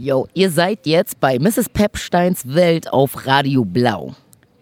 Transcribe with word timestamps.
Yo, 0.00 0.28
ihr 0.32 0.52
seid 0.52 0.86
jetzt 0.86 1.18
bei 1.18 1.40
Mrs. 1.40 1.70
Pepsteins 1.70 2.46
Welt 2.46 2.88
auf 2.92 3.26
Radio 3.26 3.64
Blau. 3.64 4.14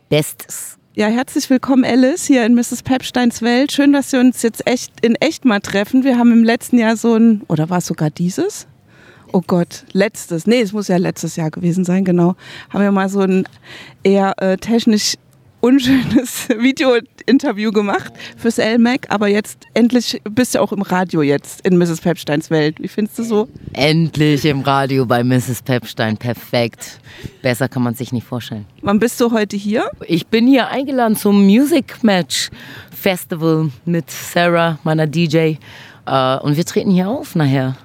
Bestes. 0.08 0.78
Ja, 0.94 1.08
herzlich 1.08 1.50
willkommen, 1.50 1.84
Alice, 1.84 2.24
hier 2.24 2.46
in 2.46 2.54
Mrs. 2.54 2.82
Pepsteins 2.82 3.42
Welt. 3.42 3.70
Schön, 3.70 3.92
dass 3.92 4.10
wir 4.12 4.20
uns 4.20 4.40
jetzt 4.40 4.66
echt 4.66 5.04
in 5.04 5.14
echt 5.16 5.44
mal 5.44 5.60
treffen. 5.60 6.04
Wir 6.04 6.16
haben 6.16 6.32
im 6.32 6.42
letzten 6.42 6.78
Jahr 6.78 6.96
so 6.96 7.16
ein, 7.16 7.42
oder 7.48 7.68
war 7.68 7.78
es 7.78 7.86
sogar 7.86 8.08
dieses? 8.08 8.66
Oh 9.30 9.42
Gott, 9.46 9.84
letztes, 9.92 10.46
nee, 10.46 10.62
es 10.62 10.72
muss 10.72 10.88
ja 10.88 10.96
letztes 10.96 11.36
Jahr 11.36 11.50
gewesen 11.50 11.84
sein, 11.84 12.06
genau. 12.06 12.34
Haben 12.70 12.84
wir 12.84 12.92
mal 12.92 13.10
so 13.10 13.20
ein 13.20 13.46
eher 14.04 14.32
äh, 14.38 14.56
technisch 14.56 15.16
unschönes 15.60 16.48
Video-Interview 16.58 17.72
gemacht 17.72 18.12
fürs 18.36 18.58
LMAC, 18.58 19.06
aber 19.08 19.28
jetzt 19.28 19.66
endlich 19.74 20.20
bist 20.28 20.54
du 20.54 20.60
auch 20.60 20.72
im 20.72 20.82
Radio 20.82 21.22
jetzt 21.22 21.66
in 21.66 21.78
Mrs. 21.78 22.00
Pepsteins 22.00 22.50
Welt. 22.50 22.76
Wie 22.80 22.88
findest 22.88 23.18
du 23.18 23.22
so? 23.24 23.48
Endlich 23.72 24.44
im 24.44 24.60
Radio 24.60 25.06
bei 25.06 25.24
Mrs. 25.24 25.62
Pepstein, 25.62 26.16
perfekt. 26.16 27.00
Besser 27.42 27.68
kann 27.68 27.82
man 27.82 27.94
sich 27.94 28.12
nicht 28.12 28.26
vorstellen. 28.26 28.66
Wann 28.82 28.98
bist 28.98 29.20
du 29.20 29.32
heute 29.32 29.56
hier? 29.56 29.90
Ich 30.06 30.26
bin 30.26 30.46
hier 30.46 30.68
eingeladen 30.68 31.16
zum 31.16 31.44
Music 31.44 32.02
Match 32.02 32.50
Festival 32.90 33.70
mit 33.84 34.10
Sarah, 34.10 34.78
meiner 34.84 35.06
DJ. 35.06 35.56
Äh, 36.06 36.38
und 36.38 36.56
wir 36.56 36.64
treten 36.64 36.90
hier 36.90 37.08
auf 37.08 37.34
nachher. 37.34 37.76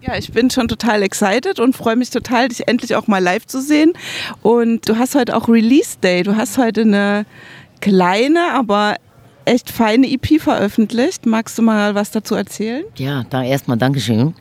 Ja, 0.00 0.16
ich 0.16 0.32
bin 0.32 0.48
schon 0.48 0.68
total 0.68 1.02
excited 1.02 1.58
und 1.58 1.76
freue 1.76 1.96
mich 1.96 2.10
total, 2.10 2.48
dich 2.48 2.68
endlich 2.68 2.94
auch 2.94 3.08
mal 3.08 3.22
live 3.22 3.46
zu 3.46 3.60
sehen. 3.60 3.94
Und 4.42 4.88
du 4.88 4.96
hast 4.96 5.16
heute 5.16 5.36
auch 5.36 5.48
Release 5.48 5.98
Day. 6.00 6.22
Du 6.22 6.36
hast 6.36 6.56
heute 6.56 6.82
eine 6.82 7.26
kleine, 7.80 8.52
aber 8.52 8.94
echt 9.44 9.70
feine 9.70 10.06
EP 10.08 10.40
veröffentlicht. 10.40 11.26
Magst 11.26 11.58
du 11.58 11.62
mal 11.62 11.96
was 11.96 12.12
dazu 12.12 12.36
erzählen? 12.36 12.84
Ja, 12.96 13.24
da 13.28 13.42
erstmal 13.42 13.76
Dankeschön. 13.76 14.34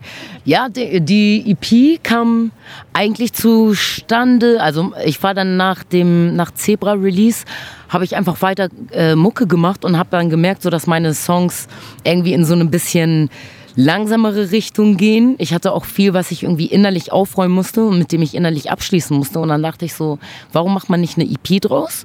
Ja, 0.46 0.70
die, 0.70 1.02
die 1.02 1.52
EP 1.52 2.04
kam 2.04 2.52
eigentlich 2.94 3.34
zustande. 3.34 4.62
Also 4.62 4.92
ich 5.06 5.24
war 5.24 5.34
dann 5.34 5.58
nach 5.58 5.84
dem 5.84 6.36
nach 6.36 6.52
Zebra 6.54 6.94
Release 6.94 7.46
habe 7.90 8.04
ich 8.04 8.16
einfach 8.16 8.42
weiter 8.42 8.68
äh, 8.92 9.16
Mucke 9.16 9.48
gemacht 9.48 9.86
und 9.86 9.98
habe 9.98 10.10
dann 10.12 10.30
gemerkt, 10.30 10.62
so 10.62 10.70
dass 10.70 10.88
meine 10.88 11.14
Songs 11.14 11.68
irgendwie 12.04 12.34
in 12.34 12.44
so 12.44 12.54
ein 12.54 12.70
bisschen 12.70 13.30
langsamere 13.78 14.52
Richtung 14.52 14.98
gehen. 14.98 15.36
Ich 15.38 15.54
hatte 15.54 15.72
auch 15.72 15.86
viel, 15.86 16.14
was 16.14 16.32
ich 16.32 16.44
irgendwie 16.44 16.66
innerlich 16.66 17.12
aufräumen 17.12 17.54
musste 17.54 17.86
und 17.86 18.00
mit 18.00 18.12
dem 18.12 18.24
ich 18.24 18.34
innerlich 18.34 18.72
abschließen 18.72 19.16
musste. 19.16 19.40
Und 19.40 19.50
dann 19.50 19.64
dachte 19.64 19.86
ich 19.86 19.94
so, 19.94 20.20
warum 20.52 20.74
macht 20.74 20.90
man 20.90 21.00
nicht 21.00 21.18
eine 21.18 21.30
EP 21.30 21.62
draus? 21.62 22.04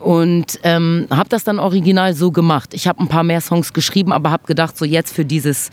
Und 0.00 0.58
ähm, 0.64 1.06
habe 1.10 1.28
das 1.28 1.44
dann 1.44 1.60
original 1.60 2.14
so 2.14 2.32
gemacht. 2.32 2.74
Ich 2.74 2.86
habe 2.88 3.00
ein 3.00 3.08
paar 3.08 3.22
mehr 3.22 3.40
Songs 3.40 3.72
geschrieben, 3.72 4.12
aber 4.12 4.30
habe 4.30 4.46
gedacht, 4.46 4.76
so 4.76 4.84
jetzt 4.84 5.14
für 5.14 5.24
dieses 5.24 5.70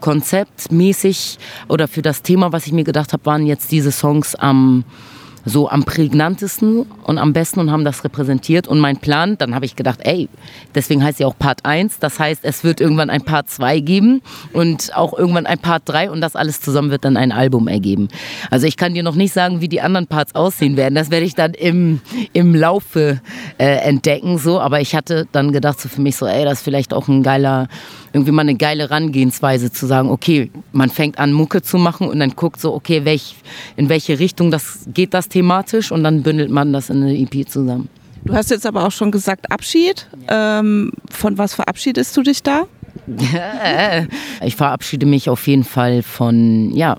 Konzept 0.00 0.70
mäßig 0.70 1.38
oder 1.68 1.88
für 1.88 2.02
das 2.02 2.22
Thema, 2.22 2.52
was 2.52 2.66
ich 2.66 2.72
mir 2.72 2.84
gedacht 2.84 3.12
habe, 3.12 3.24
waren 3.26 3.46
jetzt 3.46 3.72
diese 3.72 3.92
Songs 3.92 4.34
am... 4.34 4.84
Ähm, 4.90 5.13
so 5.44 5.68
am 5.68 5.84
prägnantesten 5.84 6.86
und 7.04 7.18
am 7.18 7.32
besten 7.32 7.60
und 7.60 7.70
haben 7.70 7.84
das 7.84 8.04
repräsentiert. 8.04 8.66
Und 8.68 8.78
mein 8.78 8.96
Plan, 8.96 9.36
dann 9.38 9.54
habe 9.54 9.66
ich 9.66 9.76
gedacht, 9.76 10.00
ey, 10.02 10.28
deswegen 10.74 11.04
heißt 11.04 11.20
ja 11.20 11.26
auch 11.26 11.38
Part 11.38 11.64
1. 11.64 11.98
Das 11.98 12.18
heißt, 12.18 12.40
es 12.44 12.64
wird 12.64 12.80
irgendwann 12.80 13.10
ein 13.10 13.22
Part 13.22 13.50
2 13.50 13.80
geben 13.80 14.22
und 14.52 14.96
auch 14.96 15.16
irgendwann 15.16 15.46
ein 15.46 15.58
Part 15.58 15.82
3 15.86 16.10
und 16.10 16.20
das 16.20 16.36
alles 16.36 16.60
zusammen 16.60 16.90
wird 16.90 17.04
dann 17.04 17.16
ein 17.16 17.32
Album 17.32 17.68
ergeben. 17.68 18.08
Also 18.50 18.66
ich 18.66 18.76
kann 18.76 18.94
dir 18.94 19.02
noch 19.02 19.14
nicht 19.14 19.32
sagen, 19.32 19.60
wie 19.60 19.68
die 19.68 19.80
anderen 19.80 20.06
Parts 20.06 20.34
aussehen 20.34 20.76
werden. 20.76 20.94
Das 20.94 21.10
werde 21.10 21.26
ich 21.26 21.34
dann 21.34 21.54
im, 21.54 22.00
im 22.32 22.54
Laufe 22.54 23.20
äh, 23.58 23.76
entdecken. 23.78 24.38
So. 24.38 24.60
Aber 24.60 24.80
ich 24.80 24.94
hatte 24.94 25.26
dann 25.32 25.52
gedacht, 25.52 25.80
so 25.80 25.88
für 25.88 26.00
mich 26.00 26.16
so, 26.16 26.26
ey, 26.26 26.44
das 26.44 26.54
ist 26.54 26.62
vielleicht 26.62 26.94
auch 26.94 27.08
ein 27.08 27.22
geiler 27.22 27.68
irgendwie 28.14 28.30
mal 28.30 28.42
eine 28.42 28.54
geile 28.54 28.84
Herangehensweise 28.84 29.72
zu 29.72 29.86
sagen, 29.86 30.08
okay, 30.08 30.50
man 30.72 30.88
fängt 30.88 31.18
an 31.18 31.32
Mucke 31.32 31.62
zu 31.62 31.78
machen 31.78 32.08
und 32.08 32.20
dann 32.20 32.30
guckt 32.30 32.60
so, 32.60 32.72
okay, 32.72 33.04
welch, 33.04 33.34
in 33.76 33.88
welche 33.88 34.20
Richtung 34.20 34.52
das 34.52 34.86
geht 34.94 35.12
das 35.14 35.28
thematisch 35.28 35.90
und 35.90 36.04
dann 36.04 36.22
bündelt 36.22 36.50
man 36.50 36.72
das 36.72 36.90
in 36.90 37.02
eine 37.02 37.18
EP 37.18 37.48
zusammen. 37.48 37.88
Du 38.24 38.32
hast 38.32 38.50
jetzt 38.50 38.66
aber 38.66 38.86
auch 38.86 38.92
schon 38.92 39.10
gesagt 39.10 39.50
Abschied. 39.50 40.06
Ähm, 40.28 40.92
von 41.10 41.36
was 41.36 41.54
verabschiedest 41.54 42.16
du 42.16 42.22
dich 42.22 42.42
da? 42.42 42.64
Ich 44.44 44.56
verabschiede 44.56 45.06
mich 45.06 45.28
auf 45.28 45.46
jeden 45.46 45.64
Fall 45.64 46.02
von 46.02 46.70
ja, 46.74 46.96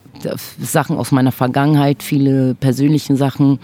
Sachen 0.60 0.98
aus 0.98 1.12
meiner 1.12 1.32
Vergangenheit, 1.32 2.04
viele 2.04 2.56
persönliche 2.56 3.16
Sachen. 3.16 3.60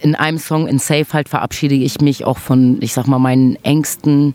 In 0.00 0.14
einem 0.14 0.38
Song 0.38 0.66
in 0.66 0.78
Safe 0.78 1.06
halt 1.12 1.28
verabschiede 1.28 1.74
ich 1.74 2.00
mich 2.00 2.24
auch 2.24 2.38
von, 2.38 2.78
ich 2.80 2.92
sag 2.92 3.06
mal, 3.06 3.18
meinen 3.18 3.56
Ängsten, 3.64 4.34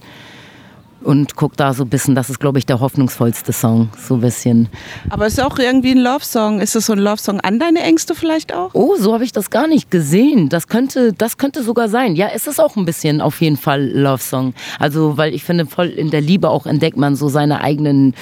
und 1.04 1.36
guck 1.36 1.58
da 1.58 1.74
so 1.74 1.84
ein 1.84 1.90
bisschen, 1.90 2.16
das 2.16 2.30
ist, 2.30 2.40
glaube 2.40 2.60
ich, 2.60 2.66
der 2.66 2.80
hoffnungsvollste 2.80 3.54
Song, 3.54 3.90
so 3.98 4.16
ein 4.16 4.22
bisschen. 4.22 4.70
Aber 5.10 5.26
es 5.26 5.34
ist 5.34 5.44
auch 5.44 5.58
irgendwie 5.58 5.92
ein 5.92 5.98
Love-Song. 5.98 6.60
Ist 6.60 6.76
es 6.76 6.86
so 6.86 6.94
ein 6.94 7.00
Love-Song 7.00 7.40
an 7.40 7.60
deine 7.60 7.82
Ängste 7.82 8.16
vielleicht 8.16 8.54
auch? 8.54 8.72
Oh, 8.74 8.96
so 8.98 9.14
habe 9.14 9.24
ich 9.24 9.32
das 9.32 9.50
gar 9.50 9.68
nicht 9.68 9.92
gesehen. 9.92 10.50
Das 10.50 10.68
könnte, 10.68 11.14
das 11.14 11.38
könnte 11.38 11.64
sogar 11.64 11.90
sein. 11.90 12.16
Ja, 12.16 12.30
es 12.34 12.48
ist 12.48 12.60
auch 12.60 12.76
ein 12.76 12.86
bisschen 12.86 13.22
auf 13.22 13.42
jeden 13.42 13.58
Fall 13.58 13.90
Love-Song. 13.90 14.54
Also, 14.80 15.18
weil 15.18 15.34
ich 15.34 15.44
finde, 15.44 15.66
voll 15.66 15.88
in 15.88 16.12
der 16.12 16.22
Liebe 16.22 16.50
auch 16.50 16.66
entdeckt 16.66 16.98
man 16.98 17.16
so 17.16 17.30
seine 17.30 17.62
eigenen, 17.62 18.14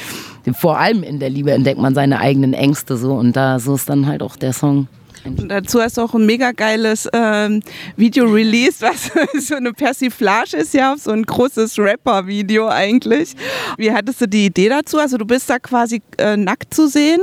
vor 0.53 0.77
allem 0.77 1.03
in 1.03 1.19
der 1.19 1.29
Liebe 1.29 1.51
entdeckt 1.51 1.79
man 1.79 1.93
seine 1.93 2.19
eigenen 2.19 2.53
Ängste 2.53 2.97
so. 2.97 3.13
Und 3.13 3.35
da 3.35 3.59
so 3.59 3.75
ist 3.75 3.89
dann 3.89 4.07
halt 4.07 4.23
auch 4.23 4.35
der 4.35 4.53
Song. 4.53 4.87
Und 5.25 5.49
dazu 5.49 5.81
hast 5.81 5.97
du 5.97 6.01
auch 6.01 6.13
ein 6.13 6.25
mega 6.25 6.51
geiles 6.51 7.07
ähm, 7.13 7.61
Video 7.95 8.25
released, 8.25 8.81
was 8.81 9.11
so 9.47 9.55
eine 9.55 9.73
Persiflage 9.73 10.57
ist, 10.57 10.73
ja, 10.73 10.95
so 10.97 11.11
ein 11.11 11.23
großes 11.23 11.77
Rapper-Video 11.77 12.67
eigentlich. 12.67 13.35
Wie 13.77 13.91
hattest 13.91 14.21
du 14.21 14.27
die 14.27 14.45
Idee 14.45 14.69
dazu? 14.69 14.97
Also 14.97 15.17
du 15.17 15.25
bist 15.25 15.49
da 15.49 15.59
quasi 15.59 16.01
äh, 16.17 16.37
nackt 16.37 16.73
zu 16.73 16.87
sehen. 16.87 17.21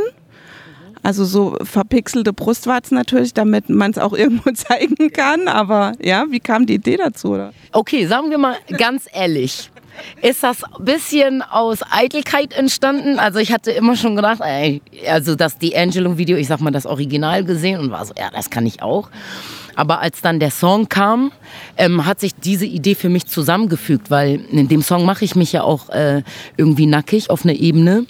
Also 1.02 1.24
so 1.24 1.56
verpixelte 1.62 2.32
Brustwarzen 2.32 2.96
natürlich, 2.96 3.32
damit 3.32 3.68
man 3.68 3.92
es 3.92 3.98
auch 3.98 4.12
irgendwo 4.16 4.50
zeigen 4.52 5.12
kann. 5.12 5.48
Aber 5.48 5.92
ja, 6.02 6.26
wie 6.30 6.40
kam 6.40 6.66
die 6.66 6.74
Idee 6.74 6.96
dazu? 6.96 7.28
Oder? 7.28 7.52
Okay, 7.72 8.06
sagen 8.06 8.30
wir 8.30 8.38
mal 8.38 8.56
ganz 8.76 9.06
ehrlich 9.12 9.70
ist 10.22 10.42
das 10.42 10.64
ein 10.64 10.84
bisschen 10.84 11.42
aus 11.42 11.80
Eitelkeit 11.90 12.52
entstanden. 12.52 13.18
Also 13.18 13.38
ich 13.38 13.52
hatte 13.52 13.70
immer 13.70 13.96
schon 13.96 14.16
gedacht, 14.16 14.40
ey, 14.40 14.82
also 15.08 15.34
das 15.34 15.60
D'Angelo-Video, 15.60 16.36
ich 16.36 16.48
sag 16.48 16.60
mal 16.60 16.70
das 16.70 16.86
Original 16.86 17.44
gesehen 17.44 17.80
und 17.80 17.90
war 17.90 18.04
so, 18.04 18.14
ja, 18.16 18.30
das 18.30 18.50
kann 18.50 18.66
ich 18.66 18.82
auch. 18.82 19.10
Aber 19.76 20.00
als 20.00 20.22
dann 20.22 20.40
der 20.40 20.50
Song 20.50 20.88
kam, 20.88 21.32
ähm, 21.76 22.06
hat 22.06 22.18
sich 22.18 22.34
diese 22.34 22.64
Idee 22.64 22.94
für 22.94 23.10
mich 23.10 23.26
zusammengefügt, 23.26 24.10
weil 24.10 24.40
in 24.50 24.68
dem 24.68 24.82
Song 24.82 25.04
mache 25.04 25.24
ich 25.24 25.36
mich 25.36 25.52
ja 25.52 25.62
auch 25.62 25.90
äh, 25.90 26.22
irgendwie 26.56 26.86
nackig 26.86 27.28
auf 27.28 27.44
einer 27.44 27.54
Ebene 27.54 28.06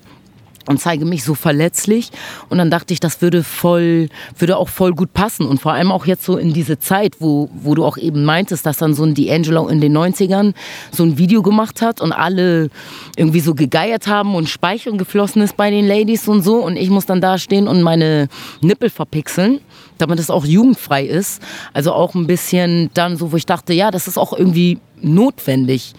und 0.67 0.81
zeige 0.81 1.05
mich 1.05 1.25
so 1.25 1.35
verletzlich. 1.35 2.11
Und 2.49 2.59
dann 2.59 2.71
dachte 2.71 2.93
ich, 2.93 3.01
das 3.01 3.23
würde 3.23 3.43
voll, 3.43 4.09
würde 4.39 4.57
auch 4.57 4.69
voll 4.69 4.93
gut 4.93 5.13
passen. 5.13 5.47
Und 5.47 5.61
vor 5.61 5.73
allem 5.73 5.93
auch 5.93 6.07
jetzt 6.07 6.25
so 6.25 6.37
in 6.37 6.53
diese 6.53 6.79
Zeit, 6.79 7.17
wo, 7.21 7.49
wo 7.55 7.75
du 7.75 7.85
auch 7.85 7.97
eben 7.97 8.25
meintest, 8.25 8.67
dass 8.67 8.79
dann 8.79 8.95
so 8.95 9.05
ein 9.05 9.15
D'Angelo 9.15 9.69
in 9.69 9.81
den 9.81 9.97
90ern 9.97 10.55
so 10.93 11.05
ein 11.05 11.19
Video 11.19 11.43
gemacht 11.43 11.83
hat 11.83 12.01
und 12.01 12.13
alle 12.13 12.69
irgendwie 13.17 13.41
so 13.41 13.55
gegeiert 13.55 14.07
haben 14.07 14.35
und 14.35 14.49
Speichel 14.49 14.97
geflossen 14.97 15.43
ist 15.43 15.57
bei 15.57 15.71
den 15.71 15.87
Ladies 15.87 16.29
und 16.29 16.43
so. 16.43 16.57
Und 16.57 16.77
ich 16.77 16.91
muss 16.91 17.07
dann 17.07 17.21
da 17.21 17.39
stehen 17.39 17.69
und 17.69 17.83
meine 17.83 18.29
Nippel 18.61 18.91
verpixeln, 18.91 19.61
damit 19.99 20.19
es 20.19 20.31
auch 20.31 20.45
jugendfrei 20.45 21.05
ist. 21.05 21.43
Also 21.73 21.93
auch 21.93 22.15
ein 22.15 22.27
bisschen 22.27 22.91
dann 22.95 23.17
so, 23.17 23.33
wo 23.33 23.37
ich 23.37 23.47
dachte, 23.47 23.73
ja, 23.73 23.91
das 23.91 24.09
ist 24.09 24.19
auch 24.19 24.33
irgendwie 24.33 24.79
notwendig 25.01 25.95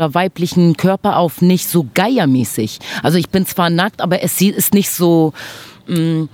weiblichen 0.00 0.76
Körper 0.76 1.16
auf 1.16 1.42
nicht 1.42 1.68
so 1.68 1.86
geiermäßig. 1.94 2.78
Also 3.02 3.18
ich 3.18 3.28
bin 3.28 3.46
zwar 3.46 3.70
nackt, 3.70 4.00
aber 4.00 4.22
es 4.22 4.40
ist 4.40 4.74
nicht 4.74 4.90
so, 4.90 5.32
mm, 5.86 6.24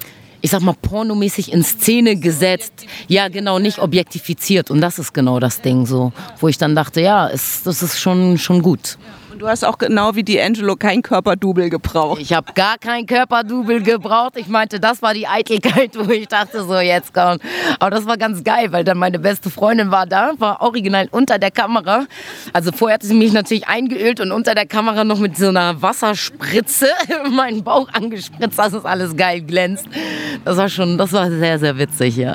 ich 0.41 0.51
sag 0.51 0.63
mal, 0.63 0.75
pornomäßig 0.81 1.53
in 1.53 1.65
Szene 1.65 2.17
gesetzt. 2.17 2.87
Ja, 3.09 3.29
genau, 3.29 3.59
nicht 3.59 3.79
objektifiziert. 3.79 4.71
Und 4.71 4.81
das 4.81 4.99
ist 4.99 5.13
genau 5.13 5.41
das 5.41 5.61
Ding 5.61 5.87
so, 5.87 6.13
wo 6.39 6.49
ich 6.49 6.59
dann 6.59 6.75
dachte, 6.75 7.01
ja, 7.01 7.29
es, 7.29 7.63
das 7.65 7.83
ist 7.83 7.99
schon, 7.99 8.39
schon 8.39 8.63
gut. 8.63 8.97
Du 9.39 9.47
hast 9.47 9.65
auch 9.65 9.77
genau 9.77 10.15
wie 10.15 10.23
die 10.23 10.41
Angelo 10.41 10.77
kein 10.77 11.03
Körperdouble 11.03 11.69
gebraucht. 11.69 12.21
Ich 12.23 12.33
habe 12.33 12.55
gar 12.55 12.79
kein 12.79 13.05
Körperdouble 13.05 13.83
gebraucht. 13.83 14.33
Ich 14.37 14.49
meinte, 14.49 14.81
das 14.81 15.03
war 15.03 15.13
die 15.13 15.27
Eitelkeit, 15.27 15.91
wo 15.99 16.11
ich 16.11 16.27
dachte, 16.29 16.65
so 16.65 16.79
jetzt 16.79 17.13
komm. 17.13 17.39
Aber 17.79 17.91
das 17.91 18.07
war 18.07 18.17
ganz 18.17 18.43
geil, 18.43 18.73
weil 18.73 18.83
dann 18.85 18.97
meine 18.97 19.19
beste 19.19 19.51
Freundin 19.51 19.91
war 19.91 20.07
da, 20.07 20.33
war 20.39 20.63
original 20.63 21.09
unter 21.11 21.39
der 21.39 21.51
Kamera. 21.51 22.07
Also 22.55 22.73
vorher 22.73 22.95
hatte 22.95 23.07
sie 23.07 23.15
mich 23.15 23.33
natürlich 23.35 23.69
eingeölt 23.69 24.21
und 24.21 24.33
unter 24.33 24.55
der 24.55 24.67
Kamera 24.67 25.05
noch 25.05 25.19
mit 25.19 25.37
so 25.37 25.49
einer 25.49 25.83
Wasserspritze 25.83 26.89
meinen 27.31 27.63
Bauch 27.63 27.89
angespritzt, 27.93 28.59
dass 28.59 28.73
es 28.73 28.87
alles 28.87 29.17
geil 29.17 29.43
glänzt. 29.43 29.87
Das 30.47 30.57
war 30.57 30.71
schon, 30.71 30.97
das 30.97 31.13
war 31.13 31.31
sehr, 31.31 31.59
sehr 31.59 31.77
witzig, 31.77 32.17
ja. 32.17 32.35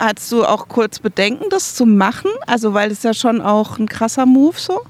Hattest 0.00 0.32
du 0.32 0.44
auch 0.44 0.68
kurz 0.68 0.98
Bedenken, 0.98 1.50
das 1.50 1.74
zu 1.74 1.84
machen? 1.84 2.30
Also 2.46 2.72
weil 2.72 2.90
es 2.90 3.02
ja 3.02 3.12
schon 3.12 3.42
auch 3.42 3.78
ein 3.78 3.86
krasser 3.86 4.24
Move 4.24 4.58
so? 4.58 4.80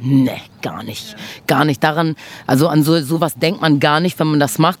Nee, 0.00 0.40
gar 0.62 0.82
nicht. 0.82 1.16
Gar 1.46 1.64
nicht. 1.64 1.82
Daran, 1.82 2.16
also 2.46 2.68
an 2.68 2.82
so, 2.82 3.00
sowas 3.00 3.34
denkt 3.34 3.60
man 3.60 3.80
gar 3.80 4.00
nicht, 4.00 4.18
wenn 4.18 4.28
man 4.28 4.40
das 4.40 4.58
macht. 4.58 4.80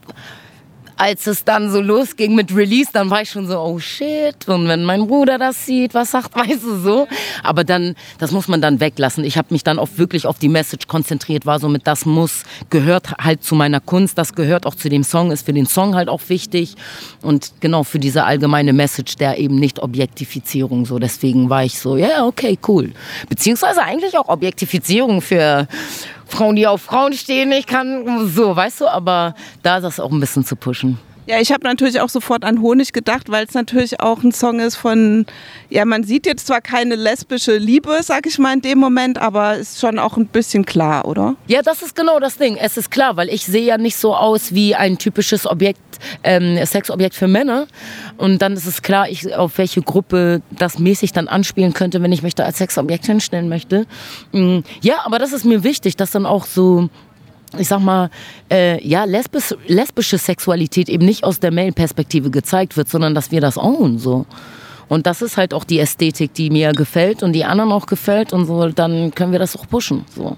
Als 1.00 1.26
es 1.26 1.44
dann 1.44 1.70
so 1.70 1.80
losging 1.80 2.34
mit 2.34 2.54
Release, 2.54 2.90
dann 2.92 3.08
war 3.08 3.22
ich 3.22 3.30
schon 3.30 3.46
so, 3.46 3.58
oh 3.58 3.78
shit. 3.78 4.46
Und 4.46 4.68
wenn 4.68 4.84
mein 4.84 5.06
Bruder 5.06 5.38
das 5.38 5.64
sieht, 5.64 5.94
was 5.94 6.10
sagt, 6.10 6.36
weißt 6.36 6.62
du 6.62 6.76
so. 6.76 7.08
Aber 7.42 7.64
dann, 7.64 7.94
das 8.18 8.32
muss 8.32 8.48
man 8.48 8.60
dann 8.60 8.80
weglassen. 8.80 9.24
Ich 9.24 9.38
habe 9.38 9.48
mich 9.50 9.64
dann 9.64 9.78
auch 9.78 9.88
wirklich 9.96 10.26
auf 10.26 10.38
die 10.38 10.50
Message 10.50 10.88
konzentriert, 10.88 11.46
war 11.46 11.58
so 11.58 11.70
mit, 11.70 11.86
das 11.86 12.04
muss, 12.04 12.42
gehört 12.68 13.12
halt 13.18 13.42
zu 13.42 13.54
meiner 13.54 13.80
Kunst, 13.80 14.18
das 14.18 14.34
gehört 14.34 14.66
auch 14.66 14.74
zu 14.74 14.90
dem 14.90 15.02
Song, 15.02 15.32
ist 15.32 15.46
für 15.46 15.54
den 15.54 15.64
Song 15.64 15.94
halt 15.94 16.10
auch 16.10 16.20
wichtig. 16.28 16.74
Und 17.22 17.52
genau 17.60 17.82
für 17.82 17.98
diese 17.98 18.24
allgemeine 18.24 18.74
Message 18.74 19.16
der 19.16 19.38
eben 19.38 19.56
nicht 19.56 19.82
Objektifizierung 19.82 20.84
so. 20.84 20.98
Deswegen 20.98 21.48
war 21.48 21.64
ich 21.64 21.78
so, 21.78 21.96
ja, 21.96 22.08
yeah, 22.08 22.26
okay, 22.26 22.58
cool. 22.68 22.92
Beziehungsweise 23.30 23.82
eigentlich 23.82 24.18
auch 24.18 24.28
Objektifizierung 24.28 25.22
für 25.22 25.66
Frauen, 26.30 26.56
die 26.56 26.66
auf 26.66 26.82
Frauen 26.82 27.12
stehen. 27.12 27.52
Ich 27.52 27.66
kann 27.66 28.28
so, 28.28 28.54
weißt 28.54 28.82
du, 28.82 28.88
aber 28.88 29.34
da 29.62 29.80
das 29.80 30.00
auch 30.00 30.10
ein 30.10 30.20
bisschen 30.20 30.44
zu 30.44 30.56
pushen. 30.56 30.98
Ja, 31.30 31.40
ich 31.40 31.52
habe 31.52 31.62
natürlich 31.62 32.00
auch 32.00 32.08
sofort 32.08 32.44
an 32.44 32.60
Honig 32.60 32.92
gedacht, 32.92 33.30
weil 33.30 33.46
es 33.46 33.54
natürlich 33.54 34.00
auch 34.00 34.24
ein 34.24 34.32
Song 34.32 34.58
ist 34.58 34.74
von, 34.74 35.26
ja, 35.68 35.84
man 35.84 36.02
sieht 36.02 36.26
jetzt 36.26 36.48
zwar 36.48 36.60
keine 36.60 36.96
lesbische 36.96 37.56
Liebe, 37.56 38.00
sag 38.02 38.26
ich 38.26 38.40
mal 38.40 38.52
in 38.52 38.62
dem 38.62 38.78
Moment, 38.78 39.16
aber 39.16 39.56
ist 39.56 39.78
schon 39.78 40.00
auch 40.00 40.16
ein 40.16 40.26
bisschen 40.26 40.66
klar, 40.66 41.04
oder? 41.04 41.36
Ja, 41.46 41.62
das 41.62 41.82
ist 41.82 41.94
genau 41.94 42.18
das 42.18 42.36
Ding. 42.36 42.56
Es 42.56 42.76
ist 42.76 42.90
klar, 42.90 43.16
weil 43.16 43.28
ich 43.28 43.44
sehe 43.46 43.62
ja 43.62 43.78
nicht 43.78 43.96
so 43.96 44.16
aus 44.16 44.54
wie 44.54 44.74
ein 44.74 44.98
typisches 44.98 45.46
Objekt, 45.46 46.00
ähm, 46.24 46.58
Sexobjekt 46.66 47.14
für 47.14 47.28
Männer. 47.28 47.68
Und 48.16 48.42
dann 48.42 48.54
ist 48.54 48.66
es 48.66 48.82
klar, 48.82 49.08
ich, 49.08 49.32
auf 49.32 49.56
welche 49.56 49.82
Gruppe 49.82 50.42
das 50.50 50.80
mäßig 50.80 51.12
dann 51.12 51.28
anspielen 51.28 51.74
könnte, 51.74 52.02
wenn 52.02 52.10
ich 52.10 52.24
mich 52.24 52.34
da 52.34 52.42
als 52.42 52.58
Sexobjekt 52.58 53.06
hinstellen 53.06 53.48
möchte. 53.48 53.86
Mm, 54.32 54.62
ja, 54.80 55.02
aber 55.04 55.20
das 55.20 55.32
ist 55.32 55.44
mir 55.44 55.62
wichtig, 55.62 55.94
dass 55.94 56.10
dann 56.10 56.26
auch 56.26 56.44
so 56.44 56.88
ich 57.58 57.68
sag 57.68 57.80
mal, 57.80 58.10
äh, 58.50 58.86
ja, 58.86 59.04
lesbisch, 59.04 59.54
lesbische 59.66 60.18
Sexualität 60.18 60.88
eben 60.88 61.04
nicht 61.04 61.24
aus 61.24 61.40
der 61.40 61.52
Male-Perspektive 61.52 62.30
gezeigt 62.30 62.76
wird, 62.76 62.88
sondern 62.88 63.14
dass 63.14 63.30
wir 63.30 63.40
das 63.40 63.58
own, 63.58 63.98
so. 63.98 64.26
Und 64.88 65.06
das 65.06 65.22
ist 65.22 65.36
halt 65.36 65.54
auch 65.54 65.64
die 65.64 65.78
Ästhetik, 65.78 66.34
die 66.34 66.50
mir 66.50 66.72
gefällt 66.72 67.22
und 67.22 67.32
die 67.32 67.44
anderen 67.44 67.70
auch 67.70 67.86
gefällt 67.86 68.32
und 68.32 68.46
so, 68.46 68.68
dann 68.68 69.14
können 69.14 69.32
wir 69.32 69.38
das 69.38 69.56
auch 69.56 69.68
pushen, 69.68 70.04
so. 70.14 70.36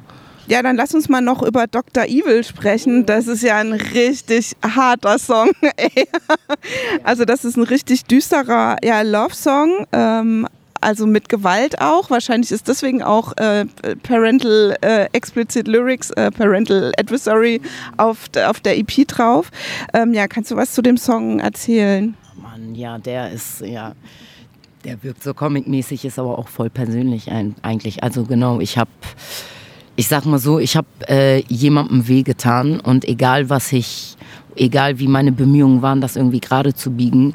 Ja, 0.49 0.63
dann 0.63 0.77
lass 0.77 0.93
uns 0.95 1.09
mal 1.09 1.21
noch 1.21 1.43
über 1.43 1.67
Dr. 1.67 2.05
Evil 2.05 2.43
sprechen. 2.43 3.07
Das 3.07 3.29
ist 3.29 3.43
ja 3.43 3.59
ein 3.59 3.73
richtig 3.73 4.57
harter 4.63 5.19
Song. 5.19 5.53
also 7.05 7.25
das 7.25 7.45
ist 7.45 7.57
ein 7.57 7.63
richtig 7.63 8.05
düsterer 8.05 8.77
ja, 8.83 9.03
Love-Song. 9.03 9.87
Ähm, 9.93 10.49
also 10.83 11.07
mit 11.07 11.29
Gewalt 11.29 11.81
auch. 11.81 12.11
Wahrscheinlich 12.11 12.51
ist 12.51 12.69
deswegen 12.69 13.03
auch 13.03 13.37
äh, 13.37 13.67
Parental 14.03 14.77
äh, 14.81 15.07
Explicit 15.13 15.69
Lyrics, 15.69 16.11
äh, 16.11 16.31
Parental 16.31 16.93
Adversary 16.99 17.61
auf, 17.97 18.31
auf 18.47 18.61
der 18.61 18.79
EP 18.79 19.07
drauf. 19.09 19.51
Ähm, 19.95 20.13
ja, 20.13 20.27
kannst 20.29 20.51
du 20.51 20.57
was 20.57 20.73
zu 20.73 20.83
dem 20.83 20.97
Song 20.97 21.41
erzählen? 21.41 22.15
Mann, 22.37 22.75
ja, 22.75 22.99
der 22.99 23.31
ist, 23.31 23.61
ja, 23.61 23.95
der 24.85 25.03
wirkt 25.03 25.23
so 25.23 25.35
comic-mäßig, 25.35 26.05
ist 26.05 26.19
aber 26.19 26.39
auch 26.39 26.49
voll 26.49 26.71
persönlich 26.71 27.31
ein, 27.31 27.55
eigentlich. 27.63 28.03
Also 28.03 28.25
genau, 28.25 28.61
ich 28.61 28.79
habe 28.79 28.91
ich 29.97 30.09
sag 30.09 30.25
mal 30.25 30.39
so, 30.39 30.59
ich 30.59 30.77
habe 30.77 30.87
äh, 31.09 31.43
jemandem 31.49 32.09
wehgetan 32.09 32.81
und 32.81 33.05
egal 33.05 33.51
was 33.51 33.73
ich, 33.73 34.17
egal 34.57 34.99
wie 34.99 35.09
meine 35.09 35.33
Bemühungen 35.33 35.83
waren, 35.83 36.01
das 36.01 36.17
irgendwie 36.17 36.41
gerade 36.41 36.75
zu 36.75 36.91
biegen, 36.93 37.35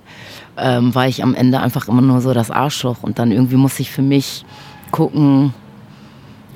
ähm, 0.58 0.94
war 0.96 1.08
ich 1.08 1.24
am 1.24 1.34
Ende 1.34 1.60
einfach 1.60 1.88
immer 1.88 2.02
nur 2.02 2.22
so 2.22 2.34
das 2.34 2.52
Arschloch. 2.52 3.04
Und 3.04 3.20
dann 3.20 3.32
irgendwie 3.32 3.56
muss 3.56 3.80
ich 3.80 3.92
für 3.92 4.02
mich 4.02 4.46
gucken, 4.92 5.54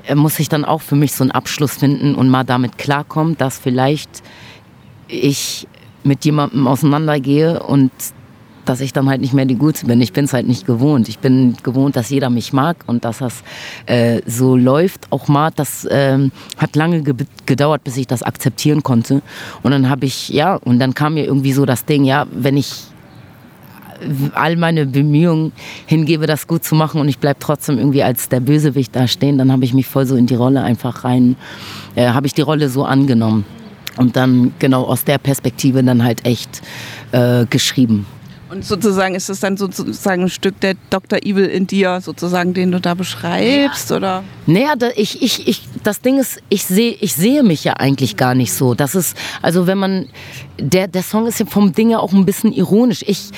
äh, 0.06 0.14
muss 0.14 0.38
ich 0.38 0.48
dann 0.48 0.64
auch 0.64 0.82
für 0.82 0.96
mich 0.96 1.12
so 1.12 1.24
einen 1.24 1.30
Abschluss 1.30 1.76
finden 1.76 2.14
und 2.14 2.28
mal 2.28 2.44
damit 2.44 2.78
klarkommen, 2.78 3.36
dass 3.38 3.58
vielleicht 3.58 4.22
ich 5.08 5.66
mit 6.04 6.24
jemandem 6.24 6.66
auseinandergehe 6.66 7.62
und 7.62 7.90
dass 8.64 8.80
ich 8.80 8.92
dann 8.92 9.08
halt 9.08 9.20
nicht 9.20 9.32
mehr 9.32 9.44
die 9.44 9.56
Gute 9.56 9.86
bin. 9.86 10.00
Ich 10.00 10.12
bin 10.12 10.24
es 10.24 10.32
halt 10.32 10.46
nicht 10.46 10.66
gewohnt. 10.66 11.08
Ich 11.08 11.18
bin 11.18 11.56
gewohnt, 11.62 11.96
dass 11.96 12.10
jeder 12.10 12.30
mich 12.30 12.52
mag 12.52 12.76
und 12.86 13.04
dass 13.04 13.18
das 13.18 13.42
äh, 13.86 14.20
so 14.26 14.56
läuft. 14.56 15.10
Auch 15.10 15.26
mal, 15.28 15.50
das 15.50 15.84
äh, 15.84 16.30
hat 16.58 16.76
lange 16.76 17.02
ge 17.02 17.14
gedauert, 17.46 17.82
bis 17.82 17.96
ich 17.96 18.06
das 18.06 18.22
akzeptieren 18.22 18.82
konnte. 18.82 19.20
Und 19.62 19.72
dann 19.72 19.88
habe 19.88 20.06
ich, 20.06 20.28
ja, 20.28 20.54
und 20.54 20.78
dann 20.78 20.94
kam 20.94 21.14
mir 21.14 21.24
irgendwie 21.24 21.52
so 21.52 21.66
das 21.66 21.84
Ding, 21.84 22.04
ja, 22.04 22.26
wenn 22.30 22.56
ich 22.56 22.84
all 24.34 24.56
meine 24.56 24.86
Bemühungen 24.86 25.52
hingebe, 25.86 26.26
das 26.26 26.46
gut 26.46 26.64
zu 26.64 26.74
machen 26.74 27.00
und 27.00 27.08
ich 27.08 27.18
bleibe 27.18 27.38
trotzdem 27.40 27.78
irgendwie 27.78 28.02
als 28.02 28.28
der 28.28 28.40
Bösewicht 28.40 28.94
da 28.94 29.06
stehen, 29.06 29.38
dann 29.38 29.52
habe 29.52 29.64
ich 29.64 29.74
mich 29.74 29.86
voll 29.86 30.06
so 30.06 30.16
in 30.16 30.26
die 30.26 30.34
Rolle 30.34 30.62
einfach 30.62 31.04
rein, 31.04 31.36
äh, 31.94 32.08
habe 32.08 32.26
ich 32.26 32.34
die 32.34 32.42
Rolle 32.42 32.68
so 32.68 32.84
angenommen 32.84 33.44
und 33.96 34.16
dann 34.16 34.52
genau 34.58 34.84
aus 34.84 35.04
der 35.04 35.18
Perspektive 35.18 35.82
dann 35.82 36.02
halt 36.04 36.24
echt 36.26 36.62
äh, 37.12 37.46
geschrieben. 37.46 38.06
Und 38.52 38.66
sozusagen 38.66 39.14
ist 39.14 39.30
es 39.30 39.40
dann 39.40 39.56
sozusagen 39.56 40.24
ein 40.24 40.28
Stück 40.28 40.60
der 40.60 40.74
Dr. 40.90 41.20
Evil 41.22 41.46
in 41.46 41.66
dir, 41.66 42.02
sozusagen, 42.02 42.52
den 42.52 42.70
du 42.70 42.82
da 42.82 42.92
beschreibst, 42.92 43.88
ja. 43.88 43.96
oder? 43.96 44.24
Naja, 44.46 44.74
da, 44.76 44.88
ich, 44.94 45.22
ich, 45.22 45.48
ich, 45.48 45.62
das 45.82 46.02
Ding 46.02 46.18
ist, 46.18 46.38
ich 46.50 46.66
sehe 46.66 46.92
ich 47.00 47.14
sehe 47.14 47.42
mich 47.42 47.64
ja 47.64 47.74
eigentlich 47.78 48.18
gar 48.18 48.34
nicht 48.34 48.52
so. 48.52 48.74
Das 48.74 48.94
ist, 48.94 49.16
also 49.40 49.66
wenn 49.66 49.78
man, 49.78 50.06
der, 50.60 50.86
der 50.86 51.02
Song 51.02 51.26
ist 51.26 51.40
ja 51.40 51.46
vom 51.46 51.72
Ding 51.72 51.88
ja 51.88 51.98
auch 51.98 52.12
ein 52.12 52.26
bisschen 52.26 52.52
ironisch. 52.52 53.02
Ich, 53.06 53.30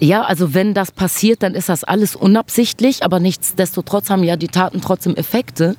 ja, 0.00 0.22
also 0.22 0.54
wenn 0.54 0.74
das 0.74 0.92
passiert, 0.92 1.42
dann 1.42 1.54
ist 1.54 1.68
das 1.68 1.84
alles 1.84 2.16
unabsichtlich, 2.16 3.04
aber 3.04 3.20
nichtsdestotrotz 3.20 4.10
haben 4.10 4.24
ja 4.24 4.36
die 4.36 4.48
Taten 4.48 4.80
trotzdem 4.80 5.14
Effekte. 5.14 5.76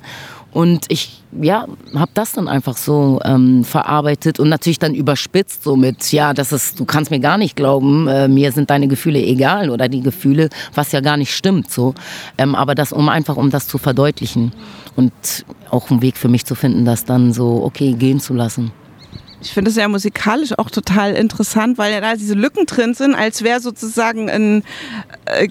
Und 0.52 0.84
ich, 0.88 1.22
ja, 1.40 1.66
habe 1.94 2.10
das 2.12 2.32
dann 2.32 2.46
einfach 2.46 2.76
so 2.76 3.20
ähm, 3.24 3.64
verarbeitet 3.64 4.38
und 4.38 4.50
natürlich 4.50 4.78
dann 4.78 4.94
überspitzt, 4.94 5.64
so 5.64 5.76
mit, 5.76 6.12
ja, 6.12 6.34
das 6.34 6.52
ist, 6.52 6.78
du 6.78 6.84
kannst 6.84 7.10
mir 7.10 7.20
gar 7.20 7.38
nicht 7.38 7.56
glauben, 7.56 8.06
äh, 8.06 8.28
mir 8.28 8.52
sind 8.52 8.68
deine 8.68 8.86
Gefühle 8.86 9.18
egal 9.18 9.70
oder 9.70 9.88
die 9.88 10.02
Gefühle, 10.02 10.50
was 10.74 10.92
ja 10.92 11.00
gar 11.00 11.16
nicht 11.16 11.34
stimmt, 11.34 11.70
so. 11.70 11.94
Ähm, 12.36 12.54
aber 12.54 12.74
das, 12.74 12.92
um 12.92 13.08
einfach, 13.08 13.36
um 13.36 13.48
das 13.48 13.66
zu 13.66 13.78
verdeutlichen 13.78 14.52
und 14.94 15.12
auch 15.70 15.90
einen 15.90 16.02
Weg 16.02 16.18
für 16.18 16.28
mich 16.28 16.44
zu 16.44 16.54
finden, 16.54 16.84
das 16.84 17.06
dann 17.06 17.32
so, 17.32 17.62
okay, 17.64 17.94
gehen 17.94 18.20
zu 18.20 18.34
lassen. 18.34 18.72
Ich 19.42 19.52
finde 19.52 19.70
es 19.70 19.76
ja 19.76 19.88
musikalisch 19.88 20.56
auch 20.56 20.70
total 20.70 21.14
interessant, 21.14 21.76
weil 21.76 21.92
ja 21.92 22.00
da 22.00 22.14
diese 22.14 22.34
Lücken 22.34 22.64
drin 22.64 22.94
sind, 22.94 23.14
als 23.16 23.42
wäre 23.42 23.60
sozusagen 23.60 24.30
ein, 24.30 24.62
äh, 25.24 25.48